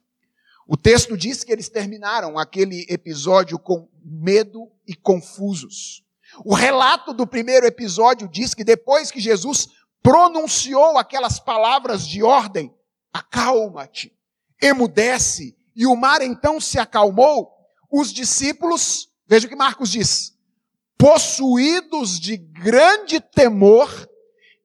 O 0.68 0.76
texto 0.76 1.18
diz 1.18 1.44
que 1.44 1.52
eles 1.52 1.70
terminaram 1.70 2.38
aquele 2.38 2.86
episódio 2.90 3.58
com 3.58 3.90
medo 4.04 4.70
e 4.86 4.94
confusos. 4.94 6.04
O 6.44 6.54
relato 6.54 7.14
do 7.14 7.26
primeiro 7.26 7.66
episódio 7.66 8.28
diz 8.28 8.54
que 8.54 8.64
depois 8.64 9.10
que 9.10 9.20
Jesus 9.20 9.70
pronunciou 10.04 10.98
aquelas 10.98 11.40
palavras 11.40 12.06
de 12.06 12.22
ordem, 12.22 12.74
acalma-te, 13.14 14.14
emudece, 14.62 15.58
e 15.76 15.86
o 15.86 15.96
mar 15.96 16.22
então 16.22 16.60
se 16.60 16.80
acalmou, 16.80 17.52
os 17.92 18.12
discípulos, 18.12 19.10
veja 19.26 19.48
o 19.48 19.50
que 19.50 19.56
Marcos 19.56 19.90
diz, 19.90 20.37
possuídos 20.98 22.20
de 22.20 22.38
grande 22.38 23.20
temor, 23.20 23.90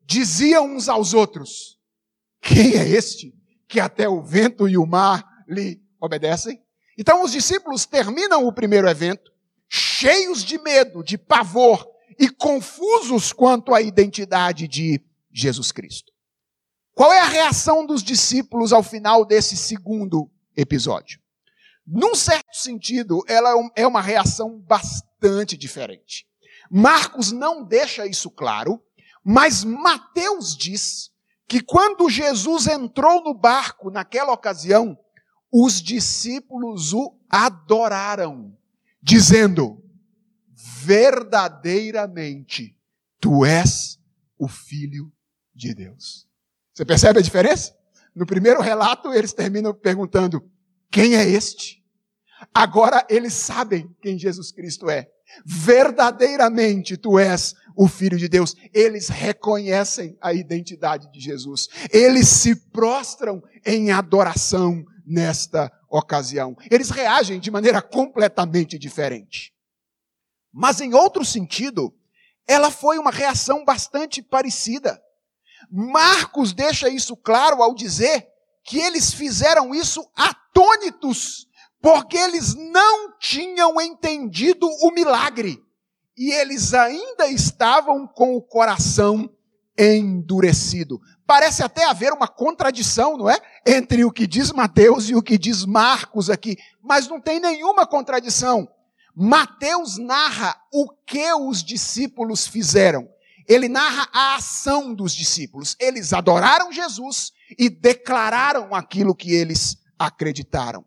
diziam 0.04 0.66
uns 0.74 0.88
aos 0.88 1.14
outros: 1.14 1.78
Quem 2.40 2.74
é 2.74 2.88
este 2.88 3.34
que 3.68 3.80
até 3.80 4.08
o 4.08 4.22
vento 4.22 4.68
e 4.68 4.76
o 4.76 4.86
mar 4.86 5.24
lhe 5.48 5.80
obedecem? 6.00 6.60
Então 6.98 7.24
os 7.24 7.32
discípulos 7.32 7.86
terminam 7.86 8.46
o 8.46 8.52
primeiro 8.52 8.88
evento, 8.88 9.32
cheios 9.68 10.44
de 10.44 10.58
medo, 10.58 11.02
de 11.02 11.16
pavor 11.16 11.86
e 12.18 12.28
confusos 12.28 13.32
quanto 13.32 13.74
à 13.74 13.80
identidade 13.80 14.68
de 14.68 15.02
Jesus 15.32 15.72
Cristo. 15.72 16.12
Qual 16.94 17.10
é 17.12 17.20
a 17.20 17.26
reação 17.26 17.86
dos 17.86 18.02
discípulos 18.02 18.72
ao 18.72 18.82
final 18.82 19.24
desse 19.24 19.56
segundo 19.56 20.30
episódio. 20.56 21.20
Num 21.86 22.14
certo 22.14 22.54
sentido, 22.54 23.22
ela 23.26 23.50
é, 23.50 23.82
é 23.82 23.86
uma 23.86 24.00
reação 24.00 24.58
bastante 24.60 25.56
diferente. 25.56 26.26
Marcos 26.70 27.32
não 27.32 27.64
deixa 27.64 28.06
isso 28.06 28.30
claro, 28.30 28.80
mas 29.24 29.64
Mateus 29.64 30.56
diz 30.56 31.10
que 31.46 31.60
quando 31.60 32.08
Jesus 32.08 32.66
entrou 32.66 33.22
no 33.22 33.34
barco 33.34 33.90
naquela 33.90 34.32
ocasião, 34.32 34.96
os 35.52 35.82
discípulos 35.82 36.94
o 36.94 37.14
adoraram, 37.28 38.56
dizendo: 39.02 39.82
verdadeiramente 40.54 42.74
tu 43.20 43.44
és 43.44 44.00
o 44.38 44.48
Filho 44.48 45.12
de 45.54 45.74
Deus. 45.74 46.26
Você 46.72 46.84
percebe 46.84 47.18
a 47.18 47.22
diferença? 47.22 47.76
No 48.14 48.26
primeiro 48.26 48.60
relato, 48.60 49.12
eles 49.12 49.32
terminam 49.32 49.74
perguntando: 49.74 50.48
quem 50.92 51.16
é 51.16 51.26
este? 51.26 51.82
Agora 52.54 53.04
eles 53.08 53.32
sabem 53.32 53.88
quem 54.02 54.18
Jesus 54.18 54.52
Cristo 54.52 54.90
é. 54.90 55.08
Verdadeiramente 55.46 56.98
tu 56.98 57.18
és 57.18 57.54
o 57.74 57.88
Filho 57.88 58.18
de 58.18 58.28
Deus. 58.28 58.54
Eles 58.74 59.08
reconhecem 59.08 60.18
a 60.20 60.34
identidade 60.34 61.10
de 61.10 61.18
Jesus. 61.18 61.68
Eles 61.90 62.28
se 62.28 62.54
prostram 62.70 63.42
em 63.64 63.90
adoração 63.90 64.84
nesta 65.06 65.72
ocasião. 65.88 66.54
Eles 66.70 66.90
reagem 66.90 67.40
de 67.40 67.50
maneira 67.50 67.80
completamente 67.80 68.78
diferente. 68.78 69.54
Mas 70.52 70.82
em 70.82 70.92
outro 70.92 71.24
sentido, 71.24 71.94
ela 72.46 72.70
foi 72.70 72.98
uma 72.98 73.10
reação 73.10 73.64
bastante 73.64 74.20
parecida. 74.20 75.02
Marcos 75.70 76.52
deixa 76.52 76.90
isso 76.90 77.16
claro 77.16 77.62
ao 77.62 77.74
dizer 77.74 78.31
que 78.64 78.78
eles 78.78 79.12
fizeram 79.12 79.74
isso 79.74 80.08
atônitos, 80.16 81.46
porque 81.80 82.16
eles 82.16 82.54
não 82.54 83.18
tinham 83.18 83.80
entendido 83.80 84.66
o 84.82 84.90
milagre 84.92 85.62
e 86.16 86.32
eles 86.32 86.74
ainda 86.74 87.26
estavam 87.26 88.06
com 88.06 88.36
o 88.36 88.42
coração 88.42 89.30
endurecido. 89.76 91.00
Parece 91.26 91.62
até 91.62 91.84
haver 91.84 92.12
uma 92.12 92.28
contradição, 92.28 93.16
não 93.16 93.28
é? 93.28 93.38
Entre 93.66 94.04
o 94.04 94.12
que 94.12 94.26
diz 94.26 94.52
Mateus 94.52 95.08
e 95.08 95.14
o 95.14 95.22
que 95.22 95.38
diz 95.38 95.64
Marcos 95.64 96.28
aqui, 96.28 96.56
mas 96.82 97.08
não 97.08 97.20
tem 97.20 97.40
nenhuma 97.40 97.86
contradição. 97.86 98.68
Mateus 99.14 99.98
narra 99.98 100.56
o 100.72 100.88
que 101.06 101.32
os 101.34 101.62
discípulos 101.62 102.46
fizeram 102.46 103.08
ele 103.52 103.68
narra 103.68 104.08
a 104.12 104.36
ação 104.36 104.94
dos 104.94 105.14
discípulos. 105.14 105.76
Eles 105.78 106.12
adoraram 106.12 106.72
Jesus 106.72 107.32
e 107.58 107.68
declararam 107.68 108.74
aquilo 108.74 109.14
que 109.14 109.32
eles 109.32 109.76
acreditaram. 109.98 110.84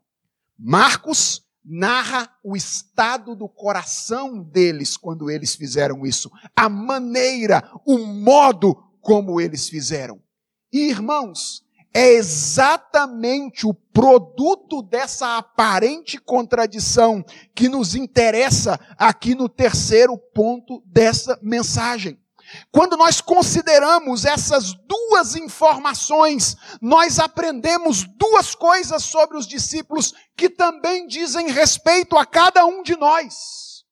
Marcos 0.58 1.43
narra 1.63 2.30
o 2.43 2.56
estado 2.56 3.36
do 3.36 3.49
coração 3.49 4.41
deles 4.41 4.95
quando 4.95 5.30
eles 5.30 5.56
fizeram 5.56 6.06
isso, 6.06 6.30
a 6.56 6.69
maneira, 6.69 7.71
o 7.86 7.97
modo 7.97 8.75
como 9.01 9.41
eles 9.41 9.67
fizeram. 9.67 10.21
E 10.71 10.89
irmãos, 10.89 11.63
é 11.93 12.13
exatamente 12.13 13.65
o 13.65 13.73
produto 13.73 14.82
dessa 14.82 15.38
aparente 15.38 16.17
contradição 16.17 17.23
que 17.56 17.69
nos 17.69 17.95
interessa 17.95 18.80
aqui 18.97 19.34
no 19.34 19.47
terceiro 19.47 20.17
ponto 20.17 20.84
dessa 20.86 21.39
mensagem. 21.41 22.19
Quando 22.71 22.95
nós 22.95 23.21
consideramos 23.21 24.25
essas 24.25 24.73
duas 24.73 25.36
informações, 25.36 26.55
nós 26.81 27.19
aprendemos 27.19 28.03
duas 28.03 28.53
coisas 28.53 29.03
sobre 29.03 29.38
os 29.38 29.47
discípulos 29.47 30.13
que 30.36 30.49
também 30.49 31.08
dizem 31.08 31.49
respeito 31.49 32.17
a 32.17 32.25
cada 32.25 32.65
um 32.65 32.84
de 32.84 32.95
nós. 32.95 33.84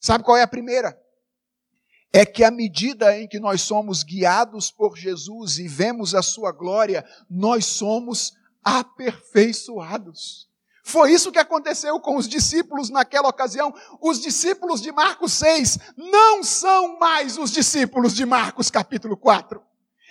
Sabe 0.00 0.24
qual 0.24 0.36
é 0.36 0.42
a 0.42 0.48
primeira? 0.48 0.98
É 2.12 2.24
que 2.24 2.44
à 2.44 2.50
medida 2.50 3.18
em 3.18 3.28
que 3.28 3.38
nós 3.38 3.60
somos 3.62 4.02
guiados 4.02 4.70
por 4.70 4.96
Jesus 4.96 5.58
e 5.58 5.68
vemos 5.68 6.14
a 6.14 6.22
sua 6.22 6.52
glória, 6.52 7.04
nós 7.28 7.66
somos 7.66 8.32
aperfeiçoados. 8.64 10.48
Foi 10.86 11.10
isso 11.10 11.32
que 11.32 11.38
aconteceu 11.40 11.98
com 11.98 12.16
os 12.16 12.28
discípulos 12.28 12.90
naquela 12.90 13.28
ocasião. 13.28 13.74
Os 14.00 14.20
discípulos 14.20 14.80
de 14.80 14.92
Marcos 14.92 15.32
6 15.32 15.78
não 15.96 16.44
são 16.44 16.96
mais 16.96 17.36
os 17.36 17.50
discípulos 17.50 18.14
de 18.14 18.24
Marcos 18.24 18.70
capítulo 18.70 19.16
4. 19.16 19.60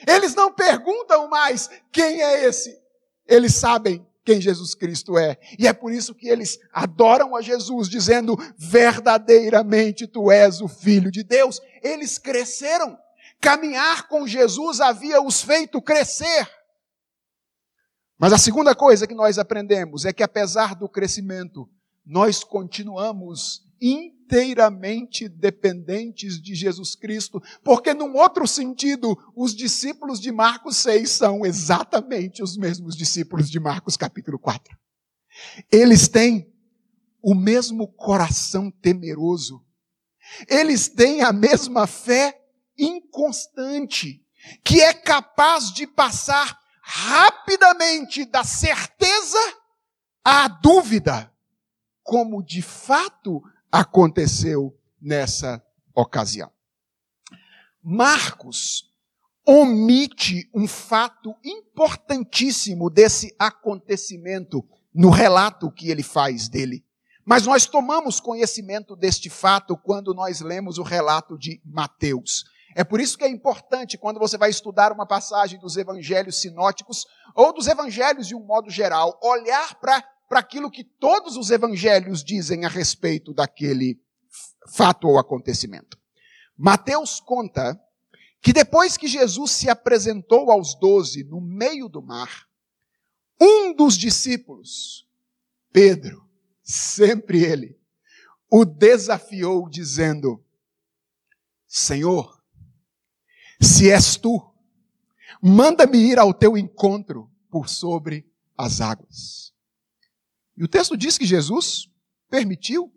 Eles 0.06 0.36
não 0.36 0.52
perguntam 0.52 1.30
mais 1.30 1.70
quem 1.94 2.22
é 2.22 2.44
esse. 2.44 2.78
Eles 3.26 3.56
sabem 3.56 4.06
quem 4.26 4.42
Jesus 4.42 4.76
Cristo 4.76 5.18
é. 5.18 5.38
E 5.58 5.66
é 5.66 5.72
por 5.72 5.94
isso 5.94 6.14
que 6.14 6.28
eles 6.28 6.60
adoram 6.74 7.38
a 7.38 7.42
Jesus, 7.42 7.88
dizendo: 7.88 8.36
verdadeiramente 8.58 10.06
tu 10.06 10.30
és 10.30 10.60
o 10.60 10.68
Filho 10.68 11.10
de 11.10 11.24
Deus. 11.24 11.62
Eles 11.82 12.18
cresceram. 12.18 12.98
Caminhar 13.40 14.10
com 14.10 14.28
Jesus 14.28 14.82
havia 14.82 15.22
os 15.22 15.42
feito 15.42 15.82
crescer. 15.82 16.50
Mas 18.18 18.32
a 18.32 18.38
segunda 18.38 18.74
coisa 18.74 19.06
que 19.06 19.14
nós 19.14 19.38
aprendemos 19.38 20.06
é 20.06 20.14
que, 20.14 20.24
apesar 20.24 20.76
do 20.76 20.88
crescimento, 20.88 21.70
nós 22.06 22.44
continuamos 22.44 23.66
inteiramente 23.82 25.28
dependentes 25.28 26.42
de 26.42 26.56
Jesus 26.56 26.96
Cristo, 26.96 27.42
porque, 27.64 27.94
num 27.94 28.16
outro 28.16 28.48
sentido, 28.48 29.18
os 29.36 29.54
discípulos 29.54 30.20
de 30.20 30.32
Marcos 30.32 30.78
6 30.78 31.10
são 31.10 31.46
exatamente 31.46 32.42
os 32.42 32.58
mesmos 32.58 32.96
discípulos 32.96 33.50
de 33.50 33.60
Marcos 33.60 33.98
capítulo 33.98 34.40
4. 34.40 34.76
Eles 35.72 36.08
têm 36.08 36.52
o 37.22 37.36
mesmo 37.36 37.88
coração 37.88 38.72
temeroso, 38.72 39.66
Eles 40.48 40.88
têm 40.88 41.22
a 41.22 41.32
mesma 41.32 41.86
fé 41.86 42.40
inconstante, 42.78 44.24
que 44.64 44.82
é 44.82 44.94
capaz 44.94 45.72
de 45.72 45.86
passar 45.86 46.58
rapidamente 46.88 48.26
da 48.26 48.44
certeza 48.44 49.40
à 50.24 50.48
dúvida, 50.48 51.34
como 52.04 52.44
de 52.44 52.62
fato 52.62 53.42
aconteceu 53.72 54.78
nessa 55.02 55.64
ocasião. 55.96 56.52
Marcos 57.82 58.94
omite 59.44 60.48
um 60.54 60.68
fato 60.68 61.36
importantíssimo 61.44 62.90
desse 62.90 63.36
acontecimento 63.38 64.64
no 64.94 65.10
relato 65.10 65.72
que 65.72 65.90
ele 65.90 66.04
faz 66.04 66.48
dele. 66.48 66.86
Mas 67.26 67.48
nós 67.48 67.66
tomamos 67.66 68.20
conhecimento 68.20 68.96
deste 68.96 69.30
fato 69.30 69.76
quando 69.76 70.14
nós 70.14 70.40
lemos 70.40 70.78
o 70.78 70.84
relato 70.84 71.38
de 71.38 71.60
Mateus. 71.66 72.46
É 72.78 72.84
por 72.84 73.00
isso 73.00 73.18
que 73.18 73.24
é 73.24 73.30
importante, 73.30 73.98
quando 73.98 74.20
você 74.20 74.38
vai 74.38 74.50
estudar 74.50 74.92
uma 74.92 75.08
passagem 75.08 75.58
dos 75.58 75.78
evangelhos 75.78 76.42
sinóticos, 76.42 77.06
ou 77.34 77.54
dos 77.54 77.68
evangelhos 77.68 78.28
de 78.28 78.36
um 78.36 78.46
modo 78.46 78.70
geral, 78.70 79.18
olhar 79.24 79.76
para 79.80 80.04
aquilo 80.32 80.70
que 80.70 80.84
todos 80.84 81.38
os 81.38 81.52
evangelhos 81.52 82.22
dizem 82.22 82.66
a 82.66 82.68
respeito 82.68 83.34
daquele 83.34 83.98
fato 84.68 85.08
ou 85.08 85.18
acontecimento. 85.18 85.98
Mateus 86.58 87.22
conta 87.22 87.80
que 88.42 88.52
depois 88.52 88.98
que 88.98 89.08
Jesus 89.08 89.52
se 89.52 89.70
apresentou 89.70 90.52
aos 90.52 90.76
doze 90.78 91.24
no 91.24 91.40
meio 91.40 91.88
do 91.88 92.02
mar, 92.02 92.46
um 93.40 93.74
dos 93.74 93.98
discípulos, 93.98 95.08
Pedro, 95.72 96.28
sempre 96.62 97.42
ele, 97.42 97.80
o 98.52 98.66
desafiou 98.66 99.70
dizendo: 99.70 100.44
Senhor, 101.68 102.35
se 103.62 103.90
és 103.92 104.18
tu, 104.18 104.42
manda-me 105.42 105.98
ir 105.98 106.20
ao 106.20 106.34
teu 106.34 106.58
encontro 106.58 107.30
por 107.50 107.70
sobre 107.70 108.26
as 108.58 108.82
águas. 108.82 109.54
E 110.58 110.64
o 110.64 110.68
texto 110.68 110.96
diz 110.96 111.18
que 111.18 111.26
Jesus 111.26 111.90
permitiu 112.30 112.92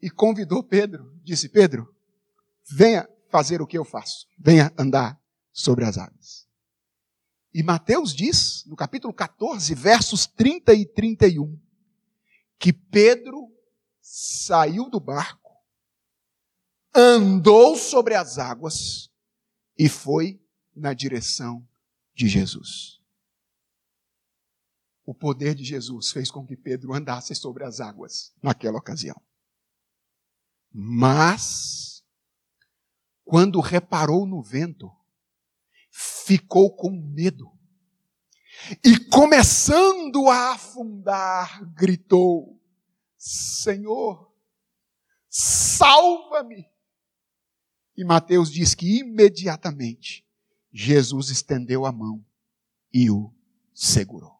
e 0.00 0.10
convidou 0.10 0.62
Pedro. 0.62 1.12
Disse: 1.22 1.48
Pedro, 1.48 1.94
venha 2.70 3.08
fazer 3.30 3.60
o 3.60 3.66
que 3.66 3.76
eu 3.76 3.84
faço, 3.84 4.26
venha 4.38 4.72
andar 4.78 5.20
sobre 5.52 5.84
as 5.84 5.98
águas. 5.98 6.46
E 7.52 7.62
Mateus 7.62 8.14
diz, 8.14 8.64
no 8.66 8.76
capítulo 8.76 9.12
14, 9.12 9.74
versos 9.74 10.26
30 10.26 10.74
e 10.74 10.86
31, 10.86 11.58
que 12.58 12.72
Pedro 12.72 13.50
saiu 14.00 14.88
do 14.88 15.00
barco, 15.00 15.50
andou 16.94 17.76
sobre 17.76 18.14
as 18.14 18.38
águas 18.38 19.07
e 19.78 19.88
foi 19.88 20.42
na 20.74 20.92
direção 20.92 21.66
de 22.14 22.28
Jesus. 22.28 23.00
O 25.06 25.14
poder 25.14 25.54
de 25.54 25.64
Jesus 25.64 26.10
fez 26.10 26.30
com 26.30 26.44
que 26.44 26.56
Pedro 26.56 26.92
andasse 26.92 27.34
sobre 27.34 27.64
as 27.64 27.80
águas 27.80 28.34
naquela 28.42 28.78
ocasião. 28.78 29.18
Mas, 30.70 32.04
quando 33.24 33.60
reparou 33.60 34.26
no 34.26 34.42
vento, 34.42 34.90
ficou 35.90 36.74
com 36.74 36.90
medo. 36.90 37.50
E 38.84 38.98
começando 39.08 40.28
a 40.28 40.52
afundar, 40.52 41.64
gritou: 41.72 42.60
Senhor, 43.16 44.30
salva-me. 45.28 46.68
E 47.98 48.04
Mateus 48.04 48.48
diz 48.52 48.76
que 48.76 49.00
imediatamente 49.00 50.24
Jesus 50.72 51.30
estendeu 51.30 51.84
a 51.84 51.90
mão 51.90 52.24
e 52.94 53.10
o 53.10 53.34
segurou. 53.74 54.36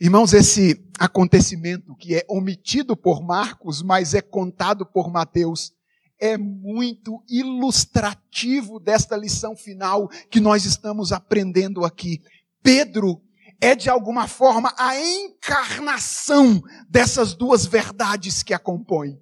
Irmãos, 0.00 0.32
esse 0.32 0.82
acontecimento 0.98 1.94
que 1.94 2.16
é 2.16 2.24
omitido 2.26 2.96
por 2.96 3.22
Marcos, 3.22 3.82
mas 3.82 4.14
é 4.14 4.22
contado 4.22 4.86
por 4.86 5.12
Mateus, 5.12 5.74
é 6.18 6.38
muito 6.38 7.22
ilustrativo 7.28 8.80
desta 8.80 9.14
lição 9.14 9.54
final 9.54 10.08
que 10.30 10.40
nós 10.40 10.64
estamos 10.64 11.12
aprendendo 11.12 11.84
aqui. 11.84 12.22
Pedro 12.62 13.20
é 13.60 13.74
de 13.76 13.90
alguma 13.90 14.26
forma 14.26 14.74
a 14.78 14.98
encarnação 14.98 16.62
dessas 16.88 17.34
duas 17.34 17.66
verdades 17.66 18.42
que 18.42 18.54
a 18.54 18.58
compõem. 18.58 19.20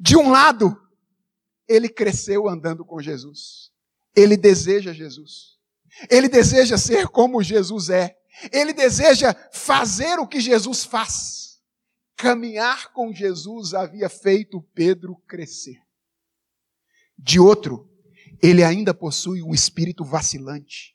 De 0.00 0.16
um 0.16 0.30
lado, 0.30 0.80
ele 1.68 1.88
cresceu 1.88 2.48
andando 2.48 2.84
com 2.84 3.00
Jesus. 3.00 3.70
Ele 4.14 4.36
deseja 4.36 4.92
Jesus. 4.92 5.56
Ele 6.10 6.28
deseja 6.28 6.76
ser 6.76 7.08
como 7.08 7.42
Jesus 7.42 7.90
é. 7.90 8.16
Ele 8.52 8.72
deseja 8.72 9.34
fazer 9.52 10.18
o 10.18 10.26
que 10.26 10.40
Jesus 10.40 10.84
faz. 10.84 11.60
Caminhar 12.16 12.92
com 12.92 13.12
Jesus 13.12 13.74
havia 13.74 14.08
feito 14.08 14.62
Pedro 14.74 15.16
crescer. 15.26 15.78
De 17.18 17.40
outro, 17.40 17.90
ele 18.42 18.62
ainda 18.62 18.92
possui 18.92 19.42
um 19.42 19.54
espírito 19.54 20.04
vacilante. 20.04 20.94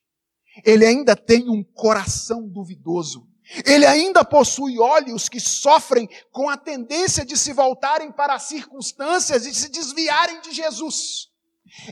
Ele 0.65 0.85
ainda 0.85 1.15
tem 1.15 1.49
um 1.49 1.63
coração 1.63 2.47
duvidoso. 2.47 3.27
Ele 3.65 3.85
ainda 3.85 4.23
possui 4.23 4.79
olhos 4.79 5.27
que 5.27 5.39
sofrem 5.39 6.07
com 6.31 6.49
a 6.49 6.57
tendência 6.57 7.25
de 7.25 7.37
se 7.37 7.51
voltarem 7.51 8.11
para 8.11 8.35
as 8.35 8.43
circunstâncias 8.43 9.45
e 9.45 9.53
se 9.53 9.69
desviarem 9.69 10.41
de 10.41 10.51
Jesus. 10.51 11.29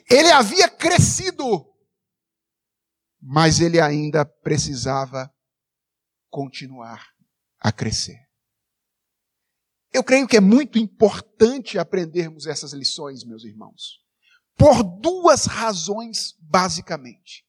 Ele 0.10 0.32
havia 0.32 0.70
crescido, 0.70 1.66
mas 3.22 3.60
ele 3.60 3.80
ainda 3.80 4.26
precisava 4.26 5.34
continuar 6.30 7.07
a 7.60 7.72
crescer. 7.72 8.30
Eu 9.91 10.03
creio 10.03 10.28
que 10.28 10.38
é 10.38 10.41
muito 10.41 10.78
importante 10.78 11.80
aprendermos 11.80 12.45
essas 12.45 12.74
lições, 12.74 13.24
meus 13.24 13.43
irmãos, 13.43 13.99
por 14.55 14.84
duas 14.84 15.45
razões, 15.45 16.36
basicamente. 16.39 17.45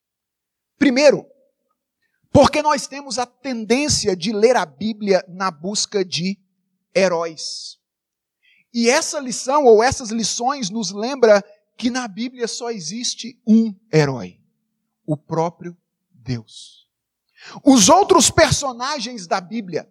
Primeiro, 0.78 1.26
porque 2.32 2.62
nós 2.62 2.86
temos 2.86 3.18
a 3.18 3.26
tendência 3.26 4.16
de 4.16 4.32
ler 4.32 4.56
a 4.56 4.64
Bíblia 4.64 5.24
na 5.28 5.50
busca 5.50 6.04
de 6.04 6.38
heróis. 6.94 7.78
E 8.72 8.88
essa 8.88 9.18
lição, 9.18 9.64
ou 9.64 9.82
essas 9.82 10.10
lições, 10.10 10.70
nos 10.70 10.92
lembra 10.92 11.44
que 11.76 11.90
na 11.90 12.06
Bíblia 12.06 12.46
só 12.46 12.70
existe 12.70 13.40
um 13.46 13.74
herói: 13.92 14.38
o 15.04 15.16
próprio 15.16 15.76
Deus. 16.12 16.88
Os 17.64 17.88
outros 17.88 18.30
personagens 18.30 19.26
da 19.26 19.40
Bíblia, 19.40 19.88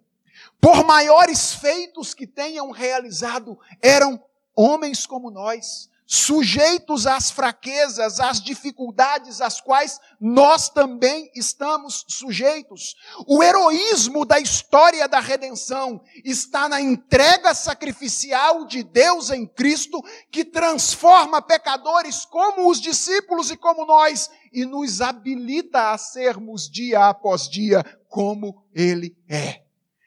por 0.60 0.84
maiores 0.84 1.52
feitos 1.54 2.14
que 2.14 2.26
tenham 2.26 2.70
realizado, 2.70 3.58
eram 3.82 4.22
homens 4.54 5.06
como 5.06 5.30
nós, 5.30 5.89
sujeitos 6.12 7.06
às 7.06 7.30
fraquezas, 7.30 8.18
às 8.18 8.42
dificuldades 8.42 9.40
às 9.40 9.60
quais 9.60 10.00
nós 10.20 10.68
também 10.68 11.30
estamos 11.36 12.04
sujeitos. 12.08 12.96
O 13.28 13.44
heroísmo 13.44 14.24
da 14.24 14.40
história 14.40 15.06
da 15.06 15.20
redenção 15.20 16.00
está 16.24 16.68
na 16.68 16.80
entrega 16.80 17.54
sacrificial 17.54 18.66
de 18.66 18.82
Deus 18.82 19.30
em 19.30 19.46
Cristo, 19.46 20.02
que 20.32 20.44
transforma 20.44 21.40
pecadores 21.40 22.24
como 22.24 22.68
os 22.68 22.80
discípulos 22.80 23.52
e 23.52 23.56
como 23.56 23.86
nós 23.86 24.28
e 24.52 24.64
nos 24.64 25.00
habilita 25.00 25.92
a 25.92 25.98
sermos 25.98 26.68
dia 26.68 27.08
após 27.08 27.48
dia 27.48 27.84
como 28.08 28.66
Ele 28.74 29.16
é. 29.28 29.62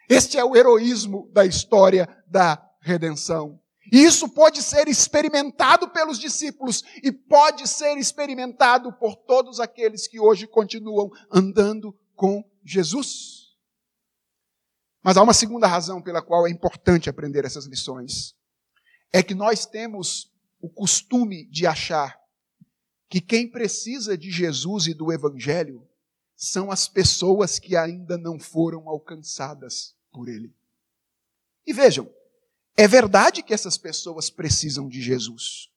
Este 0.10 0.38
é 0.38 0.44
o 0.44 0.54
heroísmo 0.54 1.30
da 1.32 1.46
história 1.46 2.10
da 2.28 2.62
redenção. 2.82 3.63
E 3.94 4.04
isso 4.04 4.28
pode 4.28 4.64
ser 4.64 4.88
experimentado 4.88 5.88
pelos 5.88 6.18
discípulos 6.18 6.84
e 7.04 7.12
pode 7.12 7.68
ser 7.68 7.96
experimentado 7.96 8.92
por 8.92 9.16
todos 9.16 9.60
aqueles 9.60 10.08
que 10.08 10.20
hoje 10.20 10.48
continuam 10.48 11.12
andando 11.32 11.96
com 12.16 12.44
Jesus. 12.66 13.54
Mas 15.04 15.16
há 15.16 15.22
uma 15.22 15.32
segunda 15.32 15.68
razão 15.68 16.02
pela 16.02 16.24
qual 16.24 16.48
é 16.48 16.50
importante 16.50 17.08
aprender 17.08 17.46
essas 17.46 17.68
lições. 17.68 18.36
É 19.12 19.22
que 19.22 19.36
nós 19.36 19.64
temos 19.64 20.34
o 20.60 20.68
costume 20.68 21.46
de 21.46 21.68
achar 21.68 22.20
que 23.08 23.22
quem 23.22 23.48
precisa 23.48 24.18
de 24.18 24.32
Jesus 24.32 24.88
e 24.88 24.96
do 24.96 25.14
Evangelho 25.14 25.88
são 26.36 26.72
as 26.72 26.88
pessoas 26.88 27.60
que 27.60 27.78
ainda 27.78 28.18
não 28.18 28.40
foram 28.40 28.90
alcançadas 28.90 29.96
por 30.12 30.28
Ele. 30.28 30.52
E 31.64 31.72
vejam, 31.72 32.12
é 32.76 32.88
verdade 32.88 33.44
que 33.44 33.54
essas 33.54 33.78
pessoas 33.78 34.30
precisam 34.30 34.88
de 34.88 35.02
Jesus, 35.02 35.70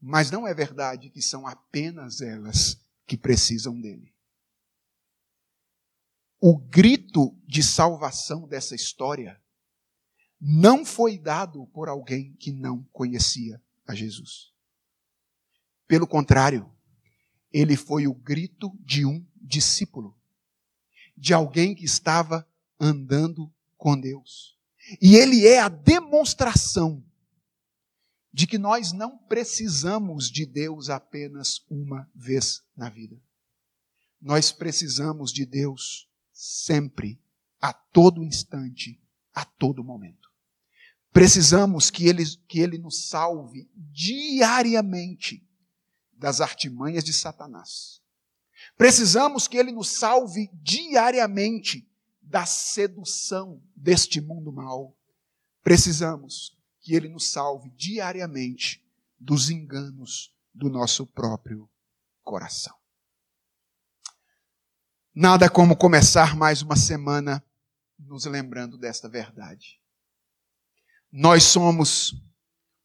mas 0.00 0.30
não 0.30 0.46
é 0.46 0.52
verdade 0.52 1.10
que 1.10 1.22
são 1.22 1.46
apenas 1.46 2.20
elas 2.20 2.78
que 3.06 3.16
precisam 3.16 3.80
dele. 3.80 4.14
O 6.40 6.58
grito 6.58 7.34
de 7.46 7.62
salvação 7.62 8.46
dessa 8.46 8.74
história 8.74 9.40
não 10.38 10.84
foi 10.84 11.16
dado 11.18 11.66
por 11.68 11.88
alguém 11.88 12.34
que 12.34 12.52
não 12.52 12.82
conhecia 12.92 13.62
a 13.86 13.94
Jesus. 13.94 14.52
Pelo 15.86 16.06
contrário, 16.06 16.70
ele 17.50 17.76
foi 17.76 18.06
o 18.06 18.14
grito 18.14 18.76
de 18.80 19.06
um 19.06 19.26
discípulo, 19.36 20.18
de 21.16 21.32
alguém 21.32 21.74
que 21.74 21.84
estava 21.84 22.46
andando 22.78 23.50
com 23.78 23.98
Deus. 23.98 24.53
E 25.00 25.16
ele 25.16 25.46
é 25.46 25.60
a 25.60 25.68
demonstração 25.68 27.04
de 28.32 28.46
que 28.46 28.58
nós 28.58 28.92
não 28.92 29.16
precisamos 29.16 30.30
de 30.30 30.44
Deus 30.44 30.90
apenas 30.90 31.64
uma 31.70 32.10
vez 32.14 32.62
na 32.76 32.88
vida. 32.88 33.16
Nós 34.20 34.50
precisamos 34.50 35.32
de 35.32 35.46
Deus 35.46 36.08
sempre, 36.32 37.20
a 37.60 37.72
todo 37.72 38.24
instante, 38.24 39.00
a 39.32 39.44
todo 39.44 39.84
momento. 39.84 40.30
Precisamos 41.12 41.90
que 41.90 42.08
Ele, 42.08 42.24
que 42.48 42.58
ele 42.58 42.76
nos 42.76 43.06
salve 43.06 43.70
diariamente 43.76 45.46
das 46.12 46.40
artimanhas 46.40 47.04
de 47.04 47.12
Satanás. 47.12 48.02
Precisamos 48.76 49.46
que 49.46 49.56
Ele 49.56 49.70
nos 49.70 49.90
salve 49.90 50.50
diariamente 50.54 51.88
da 52.24 52.46
sedução 52.46 53.62
deste 53.76 54.20
mundo 54.20 54.52
mal. 54.52 54.96
Precisamos 55.62 56.56
que 56.80 56.94
Ele 56.94 57.08
nos 57.08 57.30
salve 57.30 57.70
diariamente 57.70 58.84
dos 59.18 59.50
enganos 59.50 60.34
do 60.52 60.68
nosso 60.68 61.06
próprio 61.06 61.68
coração. 62.22 62.74
Nada 65.14 65.48
como 65.48 65.76
começar 65.76 66.36
mais 66.36 66.60
uma 66.60 66.76
semana 66.76 67.44
nos 67.98 68.24
lembrando 68.24 68.76
desta 68.76 69.08
verdade. 69.08 69.80
Nós 71.12 71.44
somos 71.44 72.20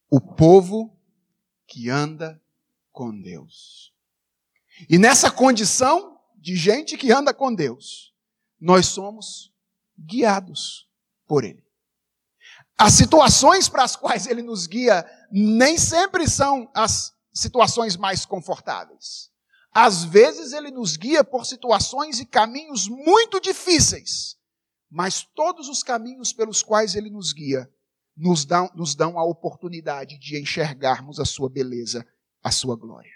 o 0.08 0.20
povo 0.20 0.96
que 1.66 1.90
anda 1.90 2.40
com 2.92 3.10
Deus. 3.20 3.92
E 4.88 4.98
nessa 4.98 5.30
condição 5.30 6.20
de 6.36 6.56
gente 6.56 6.96
que 6.96 7.12
anda 7.12 7.34
com 7.34 7.52
Deus, 7.54 8.09
nós 8.60 8.86
somos 8.86 9.52
guiados 9.98 10.88
por 11.26 11.44
Ele. 11.44 11.64
As 12.76 12.94
situações 12.94 13.68
para 13.68 13.84
as 13.84 13.96
quais 13.96 14.26
Ele 14.26 14.42
nos 14.42 14.66
guia 14.66 15.04
nem 15.30 15.78
sempre 15.78 16.28
são 16.28 16.70
as 16.74 17.14
situações 17.32 17.96
mais 17.96 18.24
confortáveis. 18.26 19.30
Às 19.72 20.02
vezes 20.04 20.52
ele 20.52 20.70
nos 20.70 20.96
guia 20.96 21.22
por 21.22 21.46
situações 21.46 22.18
e 22.18 22.26
caminhos 22.26 22.88
muito 22.88 23.40
difíceis, 23.40 24.36
mas 24.90 25.22
todos 25.22 25.68
os 25.68 25.82
caminhos 25.82 26.32
pelos 26.32 26.60
quais 26.62 26.96
ele 26.96 27.08
nos 27.08 27.32
guia 27.32 27.70
nos 28.16 28.44
dão, 28.44 28.70
nos 28.74 28.94
dão 28.94 29.18
a 29.18 29.24
oportunidade 29.24 30.18
de 30.18 30.40
enxergarmos 30.40 31.20
a 31.20 31.24
sua 31.24 31.48
beleza, 31.48 32.06
a 32.42 32.50
sua 32.50 32.76
glória. 32.76 33.12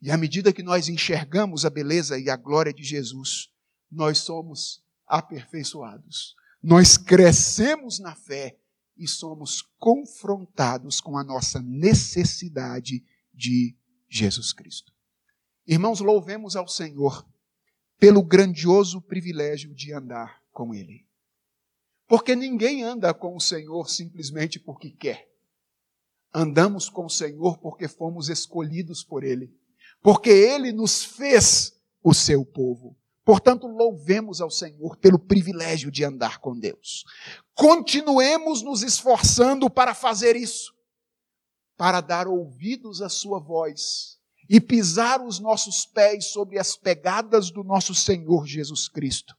E 0.00 0.10
à 0.10 0.16
medida 0.16 0.52
que 0.52 0.62
nós 0.62 0.88
enxergamos 0.88 1.64
a 1.64 1.70
beleza 1.70 2.18
e 2.18 2.30
a 2.30 2.36
glória 2.36 2.72
de 2.72 2.84
Jesus, 2.84 3.50
nós 3.90 4.18
somos 4.18 4.82
aperfeiçoados. 5.06 6.36
Nós 6.62 6.96
crescemos 6.96 7.98
na 7.98 8.14
fé 8.14 8.58
e 8.96 9.06
somos 9.06 9.62
confrontados 9.78 11.00
com 11.00 11.16
a 11.16 11.24
nossa 11.24 11.60
necessidade 11.62 13.04
de 13.32 13.76
Jesus 14.08 14.52
Cristo. 14.52 14.92
Irmãos, 15.66 16.00
louvemos 16.00 16.56
ao 16.56 16.66
Senhor 16.66 17.26
pelo 17.98 18.22
grandioso 18.22 19.00
privilégio 19.00 19.74
de 19.74 19.92
andar 19.92 20.42
com 20.50 20.74
Ele. 20.74 21.06
Porque 22.06 22.34
ninguém 22.34 22.82
anda 22.82 23.12
com 23.12 23.36
o 23.36 23.40
Senhor 23.40 23.88
simplesmente 23.88 24.58
porque 24.58 24.90
quer. 24.90 25.28
Andamos 26.32 26.88
com 26.88 27.06
o 27.06 27.10
Senhor 27.10 27.58
porque 27.58 27.86
fomos 27.86 28.28
escolhidos 28.28 29.04
por 29.04 29.22
Ele. 29.22 29.54
Porque 30.02 30.30
Ele 30.30 30.72
nos 30.72 31.04
fez 31.04 31.78
o 32.02 32.14
seu 32.14 32.44
povo. 32.44 32.96
Portanto, 33.28 33.66
louvemos 33.66 34.40
ao 34.40 34.50
Senhor 34.50 34.96
pelo 34.96 35.18
privilégio 35.18 35.90
de 35.90 36.02
andar 36.02 36.38
com 36.38 36.58
Deus. 36.58 37.04
Continuemos 37.52 38.62
nos 38.62 38.82
esforçando 38.82 39.68
para 39.68 39.92
fazer 39.92 40.34
isso, 40.34 40.72
para 41.76 42.00
dar 42.00 42.26
ouvidos 42.26 43.02
à 43.02 43.10
Sua 43.10 43.38
voz 43.38 44.18
e 44.48 44.58
pisar 44.58 45.20
os 45.20 45.38
nossos 45.38 45.84
pés 45.84 46.28
sobre 46.28 46.58
as 46.58 46.74
pegadas 46.74 47.50
do 47.50 47.62
nosso 47.62 47.94
Senhor 47.94 48.46
Jesus 48.46 48.88
Cristo. 48.88 49.36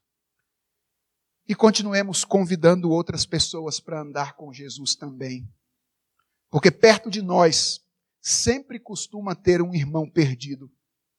E 1.48 1.56
continuemos 1.56 2.24
convidando 2.24 2.92
outras 2.92 3.26
pessoas 3.26 3.80
para 3.80 4.04
andar 4.04 4.36
com 4.36 4.54
Jesus 4.54 4.94
também. 4.94 5.52
Porque 6.52 6.70
perto 6.70 7.10
de 7.10 7.24
nós 7.24 7.80
sempre 8.22 8.80
costuma 8.80 9.34
ter 9.34 9.64
um 9.64 9.74
irmão 9.74 10.08
perdido 10.08 10.72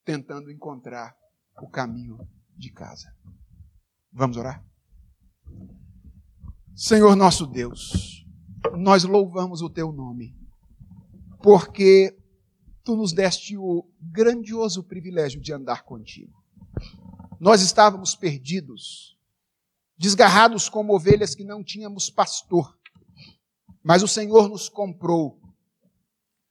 tentando 0.05 0.49
encontrar 0.49 1.13
o 1.61 1.67
caminho 1.69 2.17
de 2.57 2.71
casa. 2.71 3.13
Vamos 4.11 4.37
orar? 4.37 4.63
Senhor 6.75 7.15
nosso 7.15 7.45
Deus, 7.45 8.25
nós 8.77 9.03
louvamos 9.03 9.61
o 9.61 9.69
teu 9.69 9.91
nome, 9.91 10.35
porque 11.41 12.17
tu 12.83 12.95
nos 12.95 13.13
deste 13.13 13.57
o 13.57 13.87
grandioso 13.99 14.83
privilégio 14.83 15.39
de 15.39 15.53
andar 15.53 15.83
contigo. 15.83 16.41
Nós 17.39 17.61
estávamos 17.61 18.15
perdidos, 18.15 19.17
desgarrados 19.97 20.69
como 20.69 20.95
ovelhas 20.95 21.35
que 21.35 21.43
não 21.43 21.63
tínhamos 21.63 22.09
pastor, 22.09 22.77
mas 23.83 24.03
o 24.03 24.07
Senhor 24.07 24.47
nos 24.49 24.69
comprou. 24.69 25.39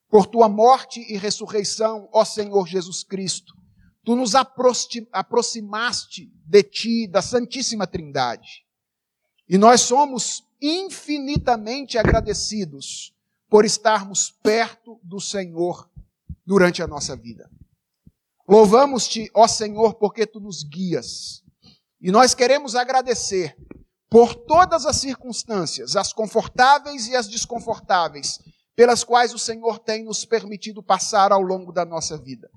Por 0.08 0.26
tua 0.26 0.48
morte 0.48 1.00
e 1.00 1.16
ressurreição, 1.16 2.08
ó 2.12 2.24
Senhor 2.24 2.66
Jesus 2.66 3.04
Cristo, 3.04 3.59
tu 4.04 4.16
nos 4.16 4.34
aproximaste 4.34 6.32
de 6.44 6.62
ti, 6.62 7.06
da 7.06 7.22
Santíssima 7.22 7.86
Trindade. 7.86 8.64
E 9.48 9.58
nós 9.58 9.82
somos 9.82 10.44
infinitamente 10.60 11.98
agradecidos 11.98 13.14
por 13.48 13.64
estarmos 13.64 14.30
perto 14.42 15.00
do 15.02 15.20
Senhor 15.20 15.90
durante 16.46 16.82
a 16.82 16.86
nossa 16.86 17.16
vida. 17.16 17.50
Louvamos-te, 18.48 19.30
ó 19.34 19.46
Senhor, 19.46 19.94
porque 19.94 20.26
tu 20.26 20.40
nos 20.40 20.62
guias. 20.62 21.42
E 22.00 22.10
nós 22.10 22.34
queremos 22.34 22.74
agradecer 22.74 23.56
por 24.08 24.34
todas 24.34 24.86
as 24.86 24.96
circunstâncias, 24.96 25.94
as 25.94 26.12
confortáveis 26.12 27.06
e 27.06 27.14
as 27.14 27.28
desconfortáveis, 27.28 28.40
pelas 28.74 29.04
quais 29.04 29.32
o 29.32 29.38
Senhor 29.38 29.78
tem 29.78 30.04
nos 30.04 30.24
permitido 30.24 30.82
passar 30.82 31.30
ao 31.30 31.40
longo 31.40 31.70
da 31.70 31.84
nossa 31.84 32.18
vida. 32.18 32.50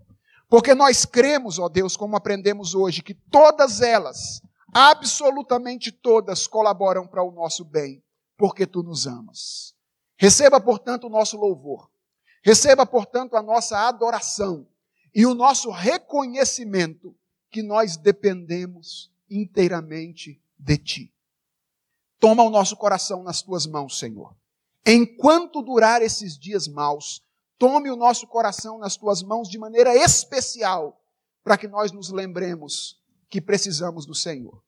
Porque 0.54 0.76
nós 0.76 1.04
cremos, 1.04 1.58
ó 1.58 1.68
Deus, 1.68 1.98
como 1.98 2.16
aprendemos 2.16 2.76
hoje, 2.76 3.02
que 3.02 3.16
todas 3.16 3.82
elas, 3.82 4.40
absolutamente 4.72 5.92
todas, 5.92 6.46
colaboram 6.46 7.08
para 7.08 7.24
o 7.24 7.32
nosso 7.32 7.66
bem, 7.66 8.04
porque 8.38 8.68
tu 8.68 8.84
nos 8.84 9.08
amas. 9.08 9.74
Receba, 10.16 10.62
portanto, 10.62 11.08
o 11.08 11.10
nosso 11.10 11.38
louvor. 11.38 11.90
Receba, 12.44 12.86
portanto, 12.86 13.36
a 13.36 13.42
nossa 13.42 13.88
adoração 13.88 14.68
e 15.12 15.26
o 15.26 15.34
nosso 15.34 15.72
reconhecimento 15.72 17.16
que 17.50 17.64
nós 17.64 17.98
dependemos 17.98 19.12
inteiramente 19.28 20.40
de 20.56 20.78
Ti. 20.78 21.14
Toma 22.20 22.44
o 22.44 22.52
nosso 22.52 22.78
coração 22.78 23.24
nas 23.24 23.42
Tuas 23.42 23.66
mãos, 23.66 23.98
Senhor. 23.98 24.36
Enquanto 24.86 25.64
durar 25.64 26.04
esses 26.04 26.38
dias 26.38 26.68
maus, 26.68 27.23
tome 27.58 27.90
o 27.90 27.96
nosso 27.96 28.28
coração 28.28 28.78
nas 28.78 28.98
Tuas 28.98 29.22
mãos 29.22 29.50
de 29.50 29.58
maneira 29.58 29.96
especial, 29.96 31.02
para 31.44 31.58
que 31.58 31.68
nós 31.68 31.92
nos 31.92 32.10
lembremos 32.10 33.02
que 33.30 33.42
precisamos 33.42 34.06
do 34.06 34.16
Senhor. 34.16 34.64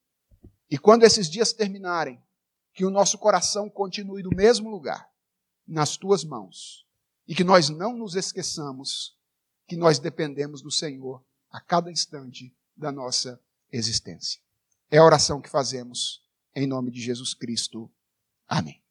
E 0.69 0.77
quando 0.77 1.03
esses 1.03 1.29
dias 1.29 1.53
terminarem, 1.53 2.21
que 2.73 2.85
o 2.85 2.89
nosso 2.89 3.17
coração 3.17 3.69
continue 3.69 4.21
no 4.21 4.31
mesmo 4.35 4.69
lugar, 4.69 5.09
nas 5.65 5.95
Tuas 5.95 6.23
mãos 6.23 6.85
e 7.27 7.33
que 7.33 7.43
nós 7.43 7.69
não 7.69 7.97
nos 7.97 8.15
esqueçamos 8.15 9.17
que 9.67 9.75
nós 9.75 9.97
dependemos 9.97 10.61
do 10.61 10.69
Senhor 10.69 11.23
a 11.49 11.59
cada 11.59 11.91
instante 11.91 12.55
da 12.75 12.91
nossa 12.91 13.39
existência. 13.71 14.41
É 14.91 14.97
a 14.97 15.03
oração 15.03 15.41
que 15.41 15.49
fazemos 15.49 16.21
em 16.53 16.67
nome 16.67 16.91
de 16.91 17.01
Jesus 17.01 17.33
Cristo. 17.33 17.89
Amém. 18.47 18.84